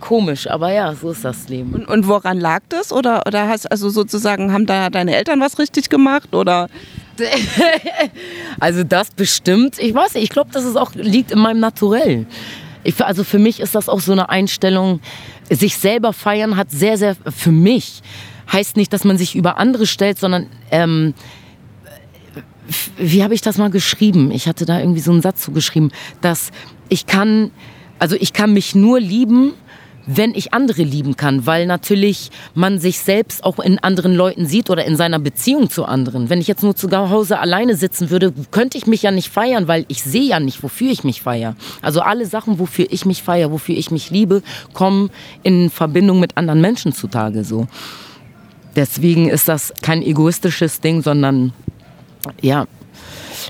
komisch, 0.00 0.50
aber 0.50 0.72
ja, 0.72 0.94
so 0.94 1.10
ist 1.12 1.24
das 1.24 1.48
Leben. 1.48 1.72
Und, 1.72 1.88
und, 1.88 2.08
woran 2.08 2.38
lag 2.38 2.62
das? 2.68 2.92
Oder, 2.92 3.22
oder 3.26 3.48
hast 3.48 3.70
also 3.70 3.88
sozusagen, 3.90 4.52
haben 4.52 4.66
da 4.66 4.90
deine 4.90 5.14
Eltern 5.14 5.40
was 5.40 5.58
richtig 5.58 5.88
gemacht? 5.88 6.34
Oder? 6.34 6.68
also 8.60 8.82
das 8.82 9.10
bestimmt. 9.10 9.78
Ich 9.78 9.94
weiß 9.94 10.14
nicht, 10.14 10.24
ich 10.24 10.30
glaube, 10.30 10.50
das 10.52 10.64
ist 10.64 10.76
auch, 10.76 10.94
liegt 10.94 11.30
in 11.30 11.38
meinem 11.38 11.60
Naturell. 11.60 12.26
Ich, 12.84 13.02
also 13.02 13.24
für 13.24 13.38
mich 13.38 13.60
ist 13.60 13.74
das 13.74 13.88
auch 13.88 14.00
so 14.00 14.12
eine 14.12 14.28
Einstellung, 14.28 15.00
sich 15.50 15.76
selber 15.76 16.12
feiern 16.12 16.56
hat 16.56 16.70
sehr, 16.70 16.96
sehr, 16.98 17.16
für 17.34 17.52
mich, 17.52 18.02
heißt 18.52 18.76
nicht, 18.76 18.92
dass 18.92 19.04
man 19.04 19.18
sich 19.18 19.34
über 19.34 19.58
andere 19.58 19.86
stellt, 19.86 20.18
sondern 20.18 20.46
ähm, 20.70 21.14
wie 22.96 23.22
habe 23.22 23.34
ich 23.34 23.40
das 23.40 23.58
mal 23.58 23.70
geschrieben? 23.70 24.30
Ich 24.30 24.46
hatte 24.46 24.64
da 24.64 24.78
irgendwie 24.78 25.00
so 25.00 25.12
einen 25.12 25.22
Satz 25.22 25.42
zugeschrieben, 25.42 25.92
dass 26.20 26.50
ich 26.88 27.06
kann, 27.06 27.50
also 27.98 28.16
ich 28.18 28.32
kann 28.32 28.52
mich 28.52 28.74
nur 28.74 29.00
lieben, 29.00 29.52
wenn 30.06 30.34
ich 30.34 30.52
andere 30.52 30.82
lieben 30.82 31.16
kann, 31.16 31.46
weil 31.46 31.66
natürlich 31.66 32.30
man 32.54 32.78
sich 32.78 32.98
selbst 32.98 33.44
auch 33.44 33.58
in 33.58 33.78
anderen 33.78 34.14
Leuten 34.14 34.46
sieht 34.46 34.70
oder 34.70 34.84
in 34.84 34.96
seiner 34.96 35.18
Beziehung 35.18 35.70
zu 35.70 35.84
anderen. 35.84 36.30
Wenn 36.30 36.40
ich 36.40 36.46
jetzt 36.46 36.62
nur 36.62 36.76
zu 36.76 36.90
Hause 36.90 37.38
alleine 37.38 37.76
sitzen 37.76 38.10
würde, 38.10 38.32
könnte 38.50 38.78
ich 38.78 38.86
mich 38.86 39.02
ja 39.02 39.10
nicht 39.10 39.30
feiern, 39.30 39.68
weil 39.68 39.84
ich 39.88 40.02
sehe 40.02 40.22
ja 40.22 40.40
nicht, 40.40 40.62
wofür 40.62 40.90
ich 40.90 41.04
mich 41.04 41.22
feiere. 41.22 41.56
Also 41.82 42.00
alle 42.00 42.26
Sachen, 42.26 42.58
wofür 42.58 42.86
ich 42.90 43.06
mich 43.06 43.22
feiere, 43.22 43.50
wofür 43.50 43.76
ich 43.76 43.90
mich 43.90 44.10
liebe, 44.10 44.42
kommen 44.72 45.10
in 45.42 45.70
Verbindung 45.70 46.20
mit 46.20 46.36
anderen 46.36 46.60
Menschen 46.60 46.92
zutage 46.92 47.44
so. 47.44 47.66
Deswegen 48.76 49.28
ist 49.28 49.48
das 49.48 49.72
kein 49.82 50.02
egoistisches 50.02 50.80
Ding, 50.80 51.02
sondern 51.02 51.52
ja, 52.40 52.66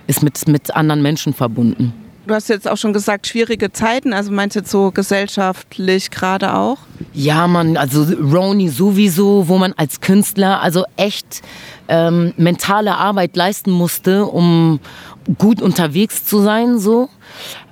ist 0.07 0.23
mit, 0.23 0.47
mit 0.49 0.75
anderen 0.77 1.03
Menschen 1.03 1.33
verbunden. 1.33 2.04
Du 2.27 2.33
hast 2.33 2.49
jetzt 2.49 2.67
auch 2.67 2.79
schon 2.79 2.95
gesagt, 2.95 3.27
schwierige 3.27 3.71
Zeiten, 3.71 4.15
also 4.15 4.33
meinst 4.33 4.57
du 4.57 4.61
jetzt 4.61 4.71
so 4.71 4.91
gesellschaftlich 4.91 6.11
gerade 6.11 6.55
auch? 6.55 6.79
Ja, 7.13 7.47
man, 7.47 7.77
also 7.77 8.03
Roni 8.03 8.71
sowieso, 8.71 9.49
wo 9.49 9.59
man 9.59 9.75
als 9.75 10.01
Künstler 10.01 10.63
also 10.63 10.85
echt 10.97 11.43
ähm, 11.89 12.33
mentale 12.39 12.97
Arbeit 12.97 13.37
leisten 13.37 13.71
musste, 13.71 14.25
um 14.25 14.81
gut 15.37 15.61
unterwegs 15.61 16.25
zu 16.25 16.41
sein, 16.41 16.79
so. 16.79 17.11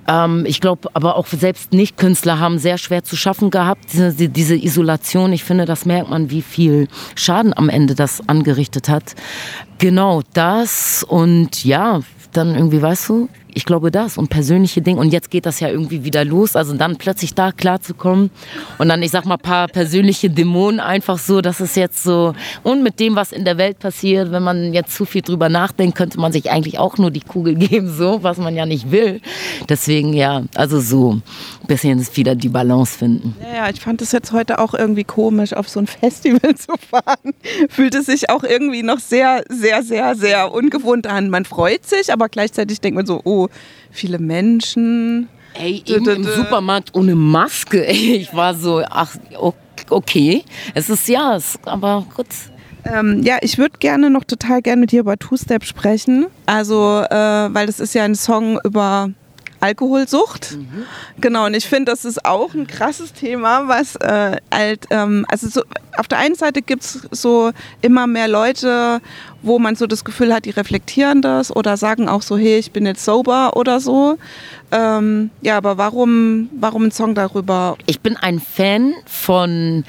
Ähm, 0.06 0.44
ich 0.46 0.60
glaube, 0.60 0.90
aber 0.92 1.16
auch 1.16 1.26
selbst 1.28 1.72
Nicht-Künstler 1.72 2.38
haben 2.38 2.58
sehr 2.58 2.76
schwer 2.76 3.04
zu 3.04 3.16
schaffen 3.16 3.50
gehabt, 3.50 3.86
diese, 3.92 4.28
diese 4.28 4.56
Isolation. 4.56 5.32
Ich 5.32 5.44
finde, 5.44 5.64
das 5.64 5.86
merkt 5.86 6.10
man, 6.10 6.28
wie 6.28 6.42
viel 6.42 6.88
Schaden 7.14 7.56
am 7.56 7.70
Ende 7.70 7.94
das 7.94 8.28
angerichtet 8.28 8.90
hat. 8.90 9.14
Genau 9.78 10.22
das 10.34 11.04
und 11.08 11.64
ja, 11.64 12.00
dann 12.32 12.54
irgendwie, 12.54 12.82
weißt 12.82 13.08
du, 13.08 13.28
ich 13.54 13.64
glaube 13.64 13.90
das 13.90 14.18
und 14.18 14.28
persönliche 14.28 14.82
Dinge. 14.82 15.00
Und 15.00 15.12
jetzt 15.12 15.30
geht 15.30 15.46
das 15.46 15.60
ja 15.60 15.68
irgendwie 15.68 16.04
wieder 16.04 16.24
los. 16.24 16.56
Also 16.56 16.74
dann 16.74 16.96
plötzlich 16.96 17.34
da 17.34 17.52
klarzukommen 17.52 18.30
und 18.78 18.88
dann, 18.88 19.02
ich 19.02 19.10
sag 19.10 19.24
mal, 19.24 19.36
paar 19.36 19.68
persönliche 19.68 20.30
Dämonen 20.30 20.80
einfach 20.80 21.18
so, 21.18 21.40
das 21.40 21.60
ist 21.60 21.76
jetzt 21.76 22.02
so. 22.02 22.34
Und 22.62 22.82
mit 22.82 23.00
dem, 23.00 23.16
was 23.16 23.32
in 23.32 23.44
der 23.44 23.58
Welt 23.58 23.78
passiert, 23.78 24.32
wenn 24.32 24.42
man 24.42 24.72
jetzt 24.72 24.94
zu 24.94 25.04
viel 25.04 25.22
drüber 25.22 25.48
nachdenkt, 25.48 25.96
könnte 25.96 26.18
man 26.18 26.32
sich 26.32 26.50
eigentlich 26.50 26.78
auch 26.78 26.98
nur 26.98 27.10
die 27.10 27.20
Kugel 27.20 27.54
geben, 27.56 27.92
so, 27.92 28.22
was 28.22 28.38
man 28.38 28.56
ja 28.56 28.66
nicht 28.66 28.90
will. 28.90 29.20
Deswegen, 29.68 30.12
ja, 30.12 30.42
also 30.54 30.80
so 30.80 31.12
ein 31.12 31.22
bisschen 31.66 32.04
wieder 32.14 32.34
die 32.34 32.48
Balance 32.48 32.98
finden. 32.98 33.36
Ja, 33.54 33.68
ich 33.68 33.80
fand 33.80 34.02
es 34.02 34.12
jetzt 34.12 34.32
heute 34.32 34.58
auch 34.58 34.74
irgendwie 34.74 35.04
komisch, 35.04 35.52
auf 35.52 35.68
so 35.68 35.80
ein 35.80 35.86
Festival 36.02 36.54
zu 36.54 36.74
fahren. 36.90 37.34
Fühlte 37.68 38.02
sich 38.02 38.30
auch 38.30 38.44
irgendwie 38.44 38.82
noch 38.82 38.98
sehr, 38.98 39.44
sehr, 39.48 39.82
sehr, 39.82 40.14
sehr 40.14 40.52
ungewohnt 40.52 41.06
an. 41.06 41.30
Man 41.30 41.44
freut 41.44 41.86
sich, 41.86 42.12
aber 42.12 42.28
gleichzeitig 42.28 42.80
denkt 42.80 42.96
man 42.96 43.06
so, 43.06 43.20
oh, 43.24 43.41
viele 43.90 44.18
Menschen. 44.18 45.28
Ey, 45.54 45.82
eben 45.86 46.08
im 46.08 46.24
Supermarkt 46.24 46.94
ohne 46.94 47.14
Maske. 47.14 47.84
Ich 47.92 48.34
war 48.34 48.54
so, 48.54 48.82
ach, 48.88 49.16
okay. 49.90 50.44
Es 50.74 50.88
ist 50.88 51.08
ja, 51.08 51.38
aber 51.64 52.06
gut. 52.14 52.26
Ähm, 52.84 53.22
ja, 53.22 53.38
ich 53.42 53.58
würde 53.58 53.78
gerne 53.78 54.10
noch 54.10 54.24
total 54.24 54.60
gerne 54.60 54.80
mit 54.80 54.92
dir 54.92 55.00
über 55.00 55.16
Two-Step 55.16 55.64
sprechen. 55.64 56.26
Also, 56.46 57.04
äh, 57.08 57.14
weil 57.14 57.66
das 57.66 57.78
ist 57.80 57.94
ja 57.94 58.04
ein 58.04 58.14
Song 58.14 58.58
über 58.64 59.10
Alkoholsucht. 59.62 60.56
Mhm. 60.56 60.84
Genau, 61.20 61.46
und 61.46 61.54
ich 61.54 61.68
finde, 61.68 61.92
das 61.92 62.04
ist 62.04 62.24
auch 62.24 62.52
ein 62.52 62.66
krasses 62.66 63.12
Thema, 63.12 63.68
was 63.68 63.96
äh, 63.96 64.36
halt, 64.52 64.86
ähm, 64.90 65.24
also 65.28 65.48
so, 65.48 65.62
auf 65.96 66.08
der 66.08 66.18
einen 66.18 66.34
Seite 66.34 66.62
gibt 66.62 66.82
es 66.82 67.06
so 67.12 67.52
immer 67.80 68.06
mehr 68.06 68.28
Leute, 68.28 69.00
wo 69.42 69.58
man 69.58 69.76
so 69.76 69.86
das 69.86 70.04
Gefühl 70.04 70.34
hat, 70.34 70.46
die 70.46 70.50
reflektieren 70.50 71.22
das 71.22 71.54
oder 71.54 71.76
sagen 71.76 72.08
auch 72.08 72.22
so, 72.22 72.36
hey, 72.36 72.58
ich 72.58 72.72
bin 72.72 72.86
jetzt 72.86 73.04
sober 73.04 73.56
oder 73.56 73.80
so. 73.80 74.18
Ähm, 74.72 75.30
ja, 75.42 75.56
aber 75.56 75.78
warum, 75.78 76.48
warum 76.58 76.84
ein 76.84 76.90
Song 76.90 77.14
darüber? 77.14 77.76
Ich 77.86 78.00
bin 78.00 78.16
ein 78.16 78.40
Fan 78.40 78.94
von 79.06 79.84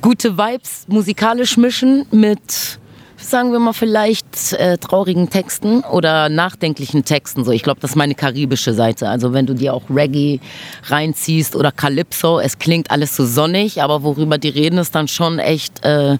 gute 0.00 0.38
Vibes 0.38 0.86
musikalisch 0.88 1.56
mischen 1.56 2.06
mit 2.10 2.79
sagen 3.22 3.52
wir 3.52 3.58
mal 3.58 3.72
vielleicht 3.72 4.52
äh, 4.54 4.78
traurigen 4.78 5.30
Texten 5.30 5.80
oder 5.80 6.28
nachdenklichen 6.28 7.04
Texten. 7.04 7.44
So, 7.44 7.52
ich 7.52 7.62
glaube, 7.62 7.80
das 7.80 7.90
ist 7.90 7.96
meine 7.96 8.14
karibische 8.14 8.72
Seite. 8.72 9.08
Also 9.08 9.32
wenn 9.32 9.46
du 9.46 9.54
dir 9.54 9.74
auch 9.74 9.82
Reggae 9.90 10.40
reinziehst 10.84 11.54
oder 11.56 11.72
Calypso, 11.72 12.40
es 12.40 12.58
klingt 12.58 12.90
alles 12.90 13.14
so 13.16 13.24
sonnig, 13.24 13.82
aber 13.82 14.02
worüber 14.02 14.38
die 14.38 14.48
reden, 14.48 14.78
ist 14.78 14.94
dann 14.94 15.08
schon 15.08 15.38
echt, 15.38 15.84
äh, 15.84 16.18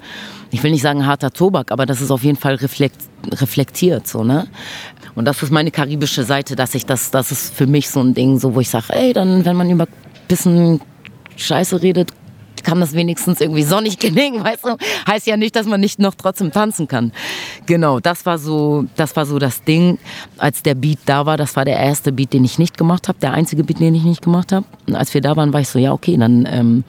ich 0.50 0.62
will 0.62 0.70
nicht 0.70 0.82
sagen 0.82 1.06
harter 1.06 1.32
Tobak, 1.32 1.72
aber 1.72 1.86
das 1.86 2.00
ist 2.00 2.10
auf 2.10 2.22
jeden 2.22 2.38
Fall 2.38 2.56
reflekt, 2.56 3.00
reflektiert, 3.32 4.06
so 4.06 4.24
ne. 4.24 4.46
Und 5.16 5.24
das 5.24 5.42
ist 5.42 5.50
meine 5.50 5.70
karibische 5.70 6.22
Seite, 6.22 6.54
dass 6.54 6.74
ich 6.74 6.86
das, 6.86 7.10
das 7.10 7.32
ist 7.32 7.54
für 7.54 7.66
mich 7.66 7.90
so 7.90 8.00
ein 8.00 8.14
Ding, 8.14 8.38
so 8.38 8.54
wo 8.54 8.60
ich 8.60 8.70
sage, 8.70 8.86
ey, 8.90 9.12
dann 9.12 9.44
wenn 9.44 9.56
man 9.56 9.68
über 9.68 9.86
bisschen 10.28 10.80
Scheiße 11.36 11.82
redet, 11.82 12.12
kann 12.64 12.80
das 12.80 12.94
wenigstens 12.94 13.40
irgendwie 13.40 13.62
sonnig 13.62 13.98
gelingen, 14.00 14.44
weißt 14.44 14.64
du? 14.64 14.76
Heißt 15.06 15.26
ja 15.26 15.36
nicht, 15.36 15.56
dass 15.56 15.66
man 15.66 15.80
nicht 15.80 15.98
noch 15.98 16.14
trotzdem 16.14 16.52
tanzen 16.52 16.88
kann. 16.88 17.12
Genau, 17.66 18.00
das 18.00 18.26
war 18.26 18.38
so, 18.38 18.86
das 18.96 19.16
war 19.16 19.26
so 19.26 19.38
das 19.38 19.62
Ding, 19.64 19.98
als 20.38 20.62
der 20.62 20.74
Beat 20.74 21.00
da 21.06 21.26
war. 21.26 21.36
Das 21.36 21.56
war 21.56 21.64
der 21.64 21.78
erste 21.78 22.12
Beat, 22.12 22.32
den 22.32 22.44
ich 22.44 22.58
nicht 22.58 22.78
gemacht 22.78 23.08
habe, 23.08 23.18
der 23.20 23.32
einzige 23.32 23.64
Beat, 23.64 23.80
den 23.80 23.94
ich 23.94 24.04
nicht 24.04 24.22
gemacht 24.22 24.52
habe. 24.52 24.66
Und 24.86 24.94
als 24.94 25.14
wir 25.14 25.20
da 25.20 25.36
waren, 25.36 25.52
war 25.52 25.60
ich 25.60 25.68
so, 25.68 25.78
ja 25.78 25.92
okay, 25.92 26.16
dann. 26.16 26.46
Ähm, 26.50 26.84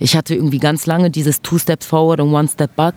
ich 0.00 0.16
hatte 0.16 0.34
irgendwie 0.34 0.58
ganz 0.58 0.86
lange 0.86 1.10
dieses 1.10 1.42
Two 1.42 1.58
Steps 1.58 1.86
Forward 1.86 2.20
und 2.20 2.32
One 2.32 2.48
Step 2.48 2.76
Back 2.76 2.94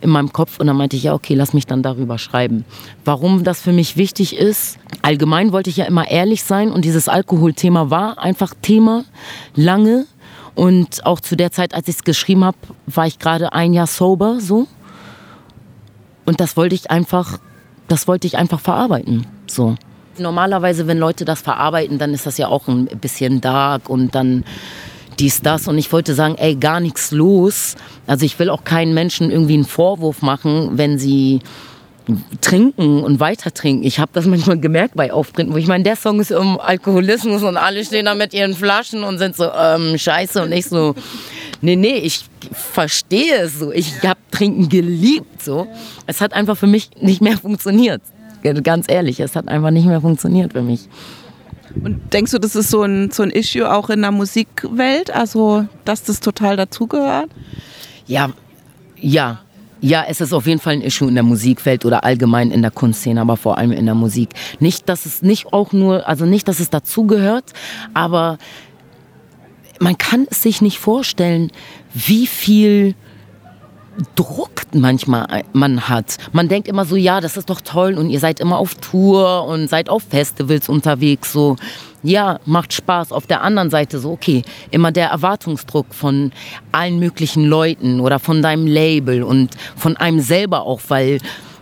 in 0.00 0.10
meinem 0.10 0.32
Kopf 0.32 0.58
und 0.58 0.66
dann 0.66 0.76
meinte 0.76 0.96
ich, 0.96 1.04
ja, 1.04 1.14
okay, 1.14 1.34
lass 1.34 1.54
mich 1.54 1.66
dann 1.66 1.82
darüber 1.82 2.18
schreiben. 2.18 2.64
Warum 3.04 3.44
das 3.44 3.60
für 3.60 3.72
mich 3.72 3.96
wichtig 3.96 4.36
ist, 4.36 4.78
allgemein 5.00 5.52
wollte 5.52 5.70
ich 5.70 5.76
ja 5.76 5.84
immer 5.84 6.10
ehrlich 6.10 6.42
sein 6.42 6.72
und 6.72 6.84
dieses 6.84 7.08
Alkoholthema 7.08 7.88
war 7.88 8.18
einfach 8.18 8.54
Thema 8.60 9.04
lange 9.54 10.06
und 10.54 11.06
auch 11.06 11.20
zu 11.20 11.36
der 11.36 11.50
Zeit, 11.50 11.74
als 11.74 11.88
ich 11.88 11.96
es 11.96 12.04
geschrieben 12.04 12.44
habe, 12.44 12.58
war 12.86 13.06
ich 13.06 13.18
gerade 13.18 13.52
ein 13.52 13.72
Jahr 13.72 13.86
sober 13.86 14.38
so. 14.40 14.66
Und 16.24 16.40
das 16.40 16.56
wollte 16.56 16.74
ich 16.74 16.90
einfach, 16.90 17.38
das 17.88 18.06
wollte 18.06 18.26
ich 18.26 18.36
einfach 18.36 18.60
verarbeiten. 18.60 19.26
So. 19.46 19.76
Normalerweise, 20.18 20.86
wenn 20.86 20.98
Leute 20.98 21.24
das 21.24 21.40
verarbeiten, 21.40 21.98
dann 21.98 22.12
ist 22.12 22.26
das 22.26 22.36
ja 22.38 22.48
auch 22.48 22.68
ein 22.68 22.86
bisschen 22.86 23.40
dark 23.40 23.88
und 23.88 24.14
dann 24.14 24.44
dies, 25.18 25.40
das. 25.40 25.68
Und 25.68 25.78
ich 25.78 25.92
wollte 25.92 26.14
sagen, 26.14 26.36
ey, 26.36 26.54
gar 26.56 26.80
nichts 26.80 27.10
los. 27.12 27.76
Also 28.06 28.26
ich 28.26 28.38
will 28.38 28.50
auch 28.50 28.64
keinen 28.64 28.94
Menschen 28.94 29.30
irgendwie 29.30 29.54
einen 29.54 29.64
Vorwurf 29.64 30.22
machen, 30.22 30.76
wenn 30.76 30.98
sie 30.98 31.40
trinken 32.40 33.02
und 33.02 33.20
weiter 33.20 33.52
trinken. 33.52 33.84
Ich 33.84 33.98
habe 33.98 34.10
das 34.14 34.26
manchmal 34.26 34.58
gemerkt 34.58 34.94
bei 34.94 35.12
Auftritten, 35.12 35.52
wo 35.52 35.56
ich 35.56 35.66
meine, 35.66 35.84
der 35.84 35.96
Song 35.96 36.20
ist 36.20 36.32
um 36.32 36.58
Alkoholismus 36.58 37.42
und 37.42 37.56
alle 37.56 37.84
stehen 37.84 38.06
da 38.06 38.14
mit 38.14 38.34
ihren 38.34 38.54
Flaschen 38.54 39.04
und 39.04 39.18
sind 39.18 39.36
so, 39.36 39.50
ähm, 39.52 39.96
scheiße 39.96 40.42
und 40.42 40.52
ich 40.52 40.66
so, 40.66 40.94
nee, 41.60 41.76
nee, 41.76 41.96
ich 41.96 42.24
verstehe 42.52 43.36
es 43.38 43.58
so. 43.58 43.72
Ich 43.72 44.02
habe 44.02 44.20
Trinken 44.30 44.68
geliebt 44.68 45.42
so. 45.42 45.66
Es 46.06 46.20
hat 46.20 46.32
einfach 46.32 46.56
für 46.56 46.66
mich 46.66 46.90
nicht 47.00 47.20
mehr 47.20 47.38
funktioniert. 47.38 48.02
Ganz 48.64 48.86
ehrlich, 48.88 49.20
es 49.20 49.36
hat 49.36 49.48
einfach 49.48 49.70
nicht 49.70 49.86
mehr 49.86 50.00
funktioniert 50.00 50.52
für 50.52 50.62
mich. 50.62 50.88
Und 51.82 52.12
denkst 52.12 52.32
du, 52.32 52.38
das 52.38 52.56
ist 52.56 52.70
so 52.70 52.82
ein, 52.82 53.10
so 53.10 53.22
ein 53.22 53.30
Issue 53.30 53.70
auch 53.70 53.88
in 53.88 54.02
der 54.02 54.10
Musikwelt, 54.10 55.10
also 55.10 55.66
dass 55.84 56.02
das 56.02 56.20
total 56.20 56.56
dazugehört? 56.56 57.30
Ja, 58.06 58.30
ja, 58.96 59.40
ja, 59.82 60.04
es 60.08 60.20
ist 60.20 60.32
auf 60.32 60.46
jeden 60.46 60.60
Fall 60.60 60.74
ein 60.74 60.80
Issue 60.80 61.08
in 61.08 61.14
der 61.14 61.24
Musikwelt 61.24 61.84
oder 61.84 62.04
allgemein 62.04 62.52
in 62.52 62.62
der 62.62 62.70
Kunstszene, 62.70 63.20
aber 63.20 63.36
vor 63.36 63.58
allem 63.58 63.72
in 63.72 63.84
der 63.84 63.96
Musik. 63.96 64.30
Nicht, 64.60 64.88
dass 64.88 65.06
es 65.06 65.22
nicht 65.22 65.52
auch 65.52 65.72
nur, 65.72 66.08
also 66.08 66.24
nicht, 66.24 66.46
dass 66.46 66.60
es 66.60 66.70
dazugehört, 66.70 67.52
aber 67.92 68.38
man 69.80 69.98
kann 69.98 70.26
es 70.30 70.42
sich 70.42 70.62
nicht 70.62 70.78
vorstellen, 70.78 71.50
wie 71.92 72.28
viel 72.28 72.94
Druck 74.14 74.62
manchmal 74.72 75.42
man 75.52 75.88
hat. 75.88 76.16
Man 76.30 76.48
denkt 76.48 76.68
immer 76.68 76.84
so, 76.84 76.94
ja, 76.94 77.20
das 77.20 77.36
ist 77.36 77.50
doch 77.50 77.60
toll 77.60 77.94
und 77.94 78.08
ihr 78.08 78.20
seid 78.20 78.38
immer 78.38 78.58
auf 78.58 78.76
Tour 78.76 79.46
und 79.46 79.68
seid 79.68 79.88
auf 79.88 80.04
Festivals 80.04 80.68
unterwegs, 80.68 81.32
so 81.32 81.56
ja, 82.02 82.40
macht 82.44 82.72
Spaß. 82.72 83.12
Auf 83.12 83.26
der 83.26 83.42
anderen 83.42 83.70
Seite 83.70 83.98
so, 83.98 84.10
okay, 84.10 84.42
immer 84.70 84.92
der 84.92 85.08
Erwartungsdruck 85.08 85.94
von 85.94 86.32
allen 86.72 86.98
möglichen 86.98 87.44
Leuten 87.44 88.00
oder 88.00 88.18
von 88.18 88.42
deinem 88.42 88.66
Label 88.66 89.22
und 89.22 89.50
von 89.76 89.96
einem 89.96 90.20
selber 90.20 90.62
auch, 90.66 90.80
weil 90.88 91.18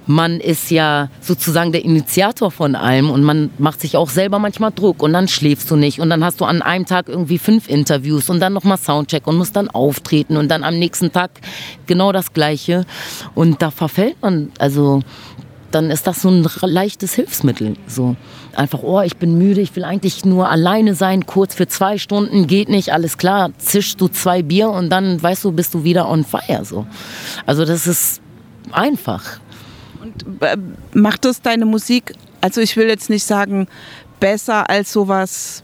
man 0.07 0.41
ist 0.41 0.71
ja 0.71 1.09
sozusagen 1.21 1.71
der 1.71 1.85
Initiator 1.85 2.51
von 2.51 2.75
allem 2.75 3.11
und 3.11 3.23
man 3.23 3.51
macht 3.59 3.81
sich 3.81 3.97
auch 3.97 4.11
selber 4.11 4.41
manchmal 4.41 4.73
Druck 4.73 5.03
und 5.05 5.13
dann 5.13 5.29
schläfst 5.29 5.71
du 5.71 5.77
nicht 5.77 6.01
und 6.01 6.11
dann 6.11 6.25
hast 6.25 6.41
du 6.41 6.45
an 6.47 6.63
einem 6.63 6.85
Tag 6.85 7.09
irgendwie 7.09 7.39
fünf 7.39 7.69
Interviews 7.69 8.29
und 8.29 8.41
dann 8.41 8.53
nochmal 8.53 8.77
Soundcheck 8.77 9.27
und 9.29 9.37
musst 9.37 9.55
dann 9.55 9.69
auftreten 9.69 10.37
und 10.37 10.49
dann 10.49 10.65
am 10.65 10.79
nächsten 10.79 11.13
Tag 11.13 11.31
genau 11.87 12.11
das 12.11 12.33
Gleiche 12.33 12.87
und 13.37 13.63
da 13.63 13.71
verfällt 13.71 14.17
man, 14.21 14.51
also 14.59 15.01
dann 15.71 15.91
ist 15.91 16.07
das 16.07 16.23
so 16.23 16.29
ein 16.29 16.47
leichtes 16.63 17.15
Hilfsmittel. 17.15 17.77
So 17.87 18.17
einfach, 18.55 18.83
oh, 18.83 19.01
ich 19.01 19.17
bin 19.17 19.39
müde, 19.39 19.61
ich 19.61 19.75
will 19.77 19.85
eigentlich 19.85 20.25
nur 20.25 20.49
alleine 20.49 20.95
sein, 20.95 21.27
kurz 21.27 21.55
für 21.55 21.69
zwei 21.69 21.99
Stunden, 21.99 22.47
geht 22.47 22.69
nicht, 22.69 22.93
alles 22.93 23.19
klar, 23.19 23.51
zischst 23.59 24.01
du 24.01 24.09
zwei 24.09 24.43
Bier 24.43 24.71
und 24.71 24.91
dann, 24.91 25.23
weißt 25.23 25.45
du, 25.45 25.53
bist 25.53 25.75
du 25.75 25.85
wieder 25.85 26.09
on 26.09 26.25
fire. 26.25 26.65
So. 26.65 26.87
Also 27.47 27.65
das 27.65 27.87
ist 27.87 28.21
einfach. 28.73 29.41
Und 30.03 30.43
äh, 30.43 30.57
macht 30.93 31.25
es 31.25 31.43
deine 31.43 31.67
Musik, 31.67 32.15
also 32.41 32.61
ich 32.61 32.77
will 32.77 32.89
jetzt 32.89 33.11
nicht 33.11 33.25
sagen, 33.25 33.69
besser 34.19 34.69
als 34.69 34.93
sowas 34.93 35.63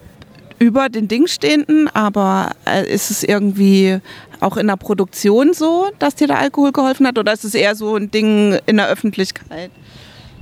über 0.59 0.89
den 0.89 1.09
Ding 1.09 1.27
stehenden, 1.27 1.89
aber 1.89 2.53
äh, 2.65 2.87
ist 2.87 3.11
es 3.11 3.23
irgendwie 3.23 4.01
auch 4.41 4.57
in 4.57 4.67
der 4.67 4.77
Produktion 4.77 5.53
so, 5.53 5.87
dass 5.99 6.15
dir 6.15 6.27
der 6.27 6.39
Alkohol 6.39 6.73
geholfen 6.73 7.07
hat 7.07 7.19
oder 7.19 7.33
ist 7.33 7.45
es 7.45 7.55
eher 7.55 7.75
so 7.75 7.97
ein 7.97 8.11
Ding 8.11 8.59
in 8.67 8.77
der 8.77 8.89
Öffentlichkeit? 8.89 9.71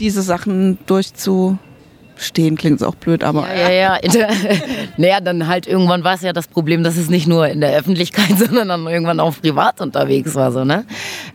diese 0.00 0.22
Sachen 0.22 0.78
durchzustehen, 0.86 2.56
klingt 2.56 2.80
es 2.80 2.82
auch 2.82 2.94
blöd, 2.94 3.24
aber. 3.24 3.46
Ja, 3.54 3.70
ja, 3.70 3.98
ja. 4.02 4.28
naja, 4.96 5.20
dann 5.20 5.46
halt 5.46 5.66
irgendwann 5.66 6.04
war 6.04 6.14
es 6.14 6.22
ja 6.22 6.32
das 6.32 6.48
Problem, 6.48 6.82
dass 6.82 6.96
es 6.96 7.08
nicht 7.08 7.26
nur 7.26 7.48
in 7.48 7.60
der 7.60 7.76
Öffentlichkeit, 7.76 8.30
sondern 8.38 8.68
dann 8.68 8.86
irgendwann 8.86 9.20
auch 9.20 9.34
privat 9.40 9.80
unterwegs 9.80 10.34
war, 10.34 10.52
so, 10.52 10.64
ne? 10.64 10.84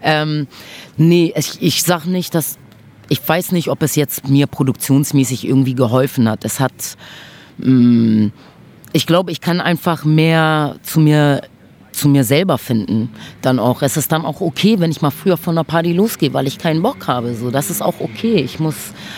Ähm, 0.02 0.48
nee, 0.98 1.34
ich, 1.36 1.62
ich 1.62 1.84
sag 1.84 2.06
nicht, 2.06 2.36
dass. 2.36 2.58
Ich 3.12 3.28
weiß 3.28 3.54
nicht, 3.54 3.70
ob 3.70 3.82
es 3.82 3.96
jetzt 3.96 4.30
mir 4.30 4.46
produktionsmäßig 4.46 5.48
irgendwie 5.48 5.74
geholfen 5.74 6.30
hat. 6.30 6.46
Es 6.46 6.60
hat. 6.60 6.74
Mh, 7.58 7.70
mm, 7.70 8.32
ich 8.92 9.06
glaube, 9.06 9.32
ich 9.32 9.40
kann 9.40 9.62
einfach 9.62 10.04
mehr 10.04 10.76
zu 10.82 11.00
mir 11.00 11.42
zu 12.00 12.08
mir 12.08 12.24
selber 12.24 12.58
finden. 12.58 13.10
Dann 13.42 13.60
auch. 13.60 13.82
Es 13.82 13.98
ist 13.98 14.12
dann 14.12 14.26
auch 14.26 14.42
okay, 14.42 14.80
wenn 14.80 14.92
ich 14.92 15.02
mal 15.02 15.12
früher 15.12 15.38
von 15.38 15.56
der 15.56 15.64
Party 15.64 15.94
losgehe, 15.94 16.34
weil 16.34 16.48
ich 16.48 16.58
keinen 16.58 16.82
Bock 16.82 17.08
habe. 17.08 17.36
So, 17.36 17.52
das 17.52 17.70
ist 17.70 17.82
auch 17.82 18.00
okay. 18.00 18.36
Ich 18.36 18.60
muss, 18.60 18.76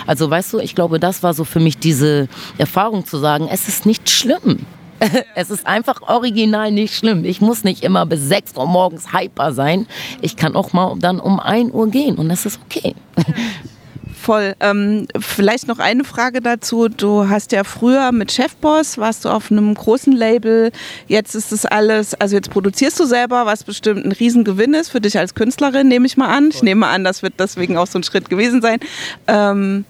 also 0.08 0.30
weißt 0.30 0.54
du, 0.54 0.60
ich 0.60 0.76
glaube, 0.76 1.00
das 1.00 1.24
war 1.24 1.34
so 1.34 1.44
für 1.44 1.60
mich 1.60 1.78
diese 1.78 2.28
Erfahrung 2.58 3.06
zu 3.06 3.18
sagen, 3.18 3.48
es 3.52 3.68
ist 3.68 3.86
nicht 3.86 4.10
schlimm. 4.10 4.66
Es 5.34 5.50
ist 5.50 5.66
einfach 5.66 6.04
original 6.04 6.72
nicht 6.72 6.96
schlimm. 6.96 7.26
Ich 7.26 7.42
muss 7.42 7.64
nicht 7.64 7.84
immer 7.84 8.06
bis 8.06 8.22
6 8.22 8.56
Uhr 8.56 8.68
morgens 8.68 9.12
hyper 9.12 9.52
sein. 9.52 9.88
Ich 10.22 10.36
kann 10.36 10.56
auch 10.56 10.74
mal 10.74 10.96
dann 11.00 11.20
um 11.20 11.40
1 11.40 11.74
Uhr 11.74 11.90
gehen 11.90 12.18
und 12.18 12.30
das 12.30 12.46
ist 12.46 12.60
okay. 12.64 12.94
Voll. 14.22 14.54
Ähm, 14.60 15.08
vielleicht 15.20 15.68
noch 15.68 15.80
eine 15.80 16.04
Frage 16.04 16.42
dazu. 16.42 16.90
Du 16.90 17.28
hast 17.28 17.52
ja 17.54 17.64
früher 17.64 18.12
mit 18.12 18.32
Chefboss, 18.32 19.00
warst 19.00 19.26
du 19.26 19.30
auf 19.30 19.50
einem 19.50 19.74
großen 19.74 20.14
Label. 20.14 20.72
Jetzt 21.08 21.34
ist 21.34 21.52
es 21.52 21.66
alles, 21.66 22.14
also 22.14 22.36
jetzt 22.36 22.52
produzierst 22.52 23.00
du 23.00 23.06
selber, 23.06 23.48
was 23.48 23.64
bestimmt 23.64 24.06
ein 24.06 24.12
Riesengewinn 24.12 24.76
ist 24.76 24.90
für 24.90 25.02
dich 25.02 25.18
als 25.18 25.34
Künstlerin, 25.34 25.88
nehme 25.88 26.06
ich 26.06 26.18
mal 26.18 26.28
an. 26.28 26.50
Ich 26.54 26.62
nehme 26.62 26.86
an, 26.86 27.04
das 27.04 27.24
wird 27.24 27.34
deswegen 27.40 27.78
auch 27.78 27.88
so 27.88 27.98
ein 27.98 28.04
Schritt 28.04 28.30
gewesen 28.30 28.62
sein. 28.62 28.78
Ähm, 29.26 29.86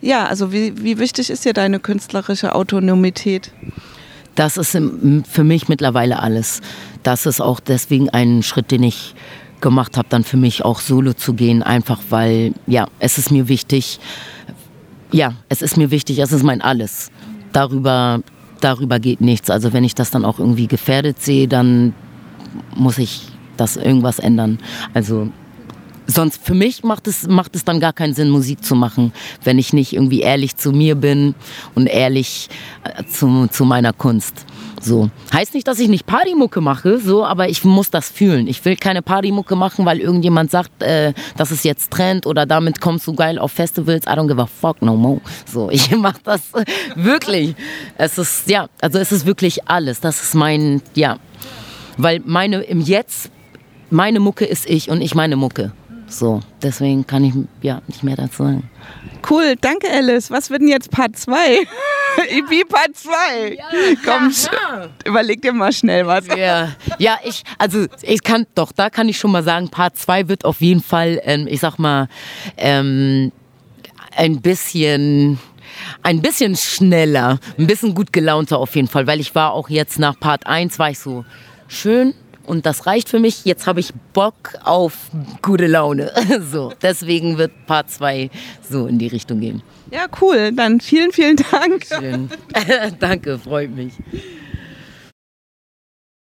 ja, 0.00 0.24
also 0.24 0.52
wie, 0.52 0.82
wie 0.82 0.98
wichtig 0.98 1.28
ist 1.28 1.44
dir 1.44 1.52
deine 1.52 1.78
künstlerische 1.78 2.54
Autonomität? 2.54 3.50
Das 4.36 4.56
ist 4.56 4.78
für 5.28 5.44
mich 5.44 5.68
mittlerweile 5.68 6.20
alles. 6.20 6.62
Das 7.02 7.26
ist 7.26 7.42
auch 7.42 7.60
deswegen 7.60 8.08
ein 8.08 8.42
Schritt, 8.42 8.70
den 8.70 8.84
ich 8.84 9.14
gemacht 9.60 9.96
habe, 9.96 10.08
dann 10.08 10.24
für 10.24 10.36
mich 10.36 10.64
auch 10.64 10.80
solo 10.80 11.12
zu 11.12 11.34
gehen, 11.34 11.62
einfach 11.62 12.00
weil, 12.10 12.52
ja, 12.66 12.86
es 12.98 13.18
ist 13.18 13.30
mir 13.30 13.48
wichtig, 13.48 13.98
ja, 15.12 15.34
es 15.48 15.62
ist 15.62 15.76
mir 15.76 15.90
wichtig, 15.90 16.18
es 16.18 16.32
ist 16.32 16.42
mein 16.42 16.60
Alles. 16.60 17.10
Darüber, 17.52 18.20
darüber 18.60 18.98
geht 18.98 19.20
nichts. 19.20 19.50
Also 19.50 19.72
wenn 19.72 19.84
ich 19.84 19.94
das 19.94 20.10
dann 20.10 20.24
auch 20.24 20.38
irgendwie 20.38 20.66
gefährdet 20.66 21.22
sehe, 21.22 21.48
dann 21.48 21.94
muss 22.74 22.98
ich 22.98 23.22
das 23.56 23.76
irgendwas 23.76 24.18
ändern. 24.18 24.58
Also 24.94 25.30
sonst 26.06 26.44
für 26.44 26.54
mich 26.54 26.84
macht 26.84 27.06
es, 27.06 27.26
macht 27.26 27.56
es 27.56 27.64
dann 27.64 27.80
gar 27.80 27.92
keinen 27.92 28.14
Sinn, 28.14 28.28
Musik 28.28 28.64
zu 28.64 28.74
machen, 28.74 29.12
wenn 29.44 29.58
ich 29.58 29.72
nicht 29.72 29.92
irgendwie 29.92 30.20
ehrlich 30.20 30.56
zu 30.56 30.72
mir 30.72 30.94
bin 30.94 31.34
und 31.74 31.86
ehrlich 31.86 32.48
äh, 32.84 33.04
zu, 33.04 33.46
zu 33.48 33.64
meiner 33.64 33.92
Kunst. 33.92 34.44
So. 34.86 35.10
Heißt 35.32 35.54
nicht, 35.54 35.66
dass 35.66 35.80
ich 35.80 35.88
nicht 35.88 36.06
Partymucke 36.06 36.60
mache, 36.60 37.00
so, 37.00 37.24
aber 37.24 37.48
ich 37.48 37.64
muss 37.64 37.90
das 37.90 38.08
fühlen. 38.08 38.46
Ich 38.46 38.64
will 38.64 38.76
keine 38.76 39.02
Partymucke 39.02 39.56
machen, 39.56 39.84
weil 39.84 39.98
irgendjemand 39.98 40.52
sagt, 40.52 40.80
äh, 40.80 41.12
das 41.36 41.50
ist 41.50 41.64
jetzt 41.64 41.90
Trend 41.90 42.24
oder 42.24 42.46
damit 42.46 42.80
kommst 42.80 43.04
du 43.08 43.12
geil 43.12 43.40
auf 43.40 43.50
Festivals. 43.50 44.06
I 44.06 44.10
don't 44.10 44.28
give 44.28 44.40
a 44.40 44.46
fuck 44.46 44.80
no 44.82 44.94
more. 44.94 45.20
So, 45.44 45.70
ich 45.72 45.90
mach 45.96 46.18
das 46.18 46.42
wirklich. 46.94 47.56
Es 47.98 48.16
ist, 48.16 48.48
ja, 48.48 48.68
also 48.80 49.00
es 49.00 49.10
ist 49.10 49.26
wirklich 49.26 49.68
alles. 49.68 49.98
Das 49.98 50.22
ist 50.22 50.36
mein, 50.36 50.80
ja. 50.94 51.18
Weil 51.96 52.22
meine, 52.24 52.60
im 52.60 52.80
Jetzt, 52.80 53.30
meine 53.90 54.20
Mucke 54.20 54.44
ist 54.44 54.70
ich 54.70 54.88
und 54.88 55.00
ich 55.00 55.16
meine 55.16 55.34
Mucke. 55.34 55.72
So, 56.06 56.40
deswegen 56.62 57.04
kann 57.08 57.24
ich 57.24 57.34
ja 57.60 57.82
nicht 57.88 58.04
mehr 58.04 58.14
dazu 58.14 58.44
sagen. 58.44 58.70
Cool, 59.28 59.56
danke 59.60 59.90
Alice. 59.90 60.30
Was 60.30 60.50
wird 60.50 60.62
denn 60.62 60.68
jetzt 60.68 60.90
Part 60.90 61.16
2? 61.16 61.36
EP 62.28 62.68
Part 62.68 62.96
2. 62.96 63.58
Komm, 64.04 64.32
überleg 65.04 65.42
dir 65.42 65.52
mal 65.52 65.72
schnell 65.72 66.06
was. 66.06 66.26
Ja, 66.28 66.72
ja 66.98 67.18
ich, 67.24 67.42
also 67.58 67.86
ich 68.02 68.22
kann, 68.22 68.46
doch, 68.54 68.72
da 68.72 68.90
kann 68.90 69.08
ich 69.08 69.18
schon 69.18 69.32
mal 69.32 69.42
sagen, 69.42 69.68
Part 69.68 69.96
2 69.96 70.28
wird 70.28 70.44
auf 70.44 70.60
jeden 70.60 70.82
Fall, 70.82 71.20
ähm, 71.24 71.46
ich 71.48 71.60
sag 71.60 71.78
mal, 71.78 72.08
ähm, 72.56 73.32
ein 74.16 74.40
bisschen 74.40 75.38
ein 76.02 76.22
bisschen 76.22 76.56
schneller, 76.56 77.38
ein 77.58 77.66
bisschen 77.66 77.94
gut 77.94 78.12
gelaunter 78.12 78.58
auf 78.58 78.74
jeden 78.76 78.88
Fall, 78.88 79.06
weil 79.06 79.20
ich 79.20 79.34
war 79.34 79.52
auch 79.52 79.68
jetzt 79.68 79.98
nach 79.98 80.18
Part 80.18 80.46
1 80.46 80.78
war 80.78 80.90
ich 80.90 80.98
so 80.98 81.24
schön 81.68 82.14
und 82.46 82.66
das 82.66 82.86
reicht 82.86 83.08
für 83.08 83.18
mich. 83.18 83.44
Jetzt 83.44 83.66
habe 83.66 83.80
ich 83.80 83.92
Bock 84.12 84.54
auf 84.64 85.10
gute 85.42 85.66
Laune. 85.66 86.12
So, 86.50 86.72
deswegen 86.82 87.38
wird 87.38 87.52
Part 87.66 87.90
2 87.90 88.30
so 88.68 88.86
in 88.86 88.98
die 88.98 89.08
Richtung 89.08 89.40
gehen. 89.40 89.62
Ja, 89.90 90.06
cool. 90.20 90.52
Dann 90.52 90.80
vielen, 90.80 91.12
vielen 91.12 91.36
Dank. 91.36 91.86
Schön. 91.86 92.30
Danke, 93.00 93.38
freut 93.38 93.74
mich. 93.74 93.94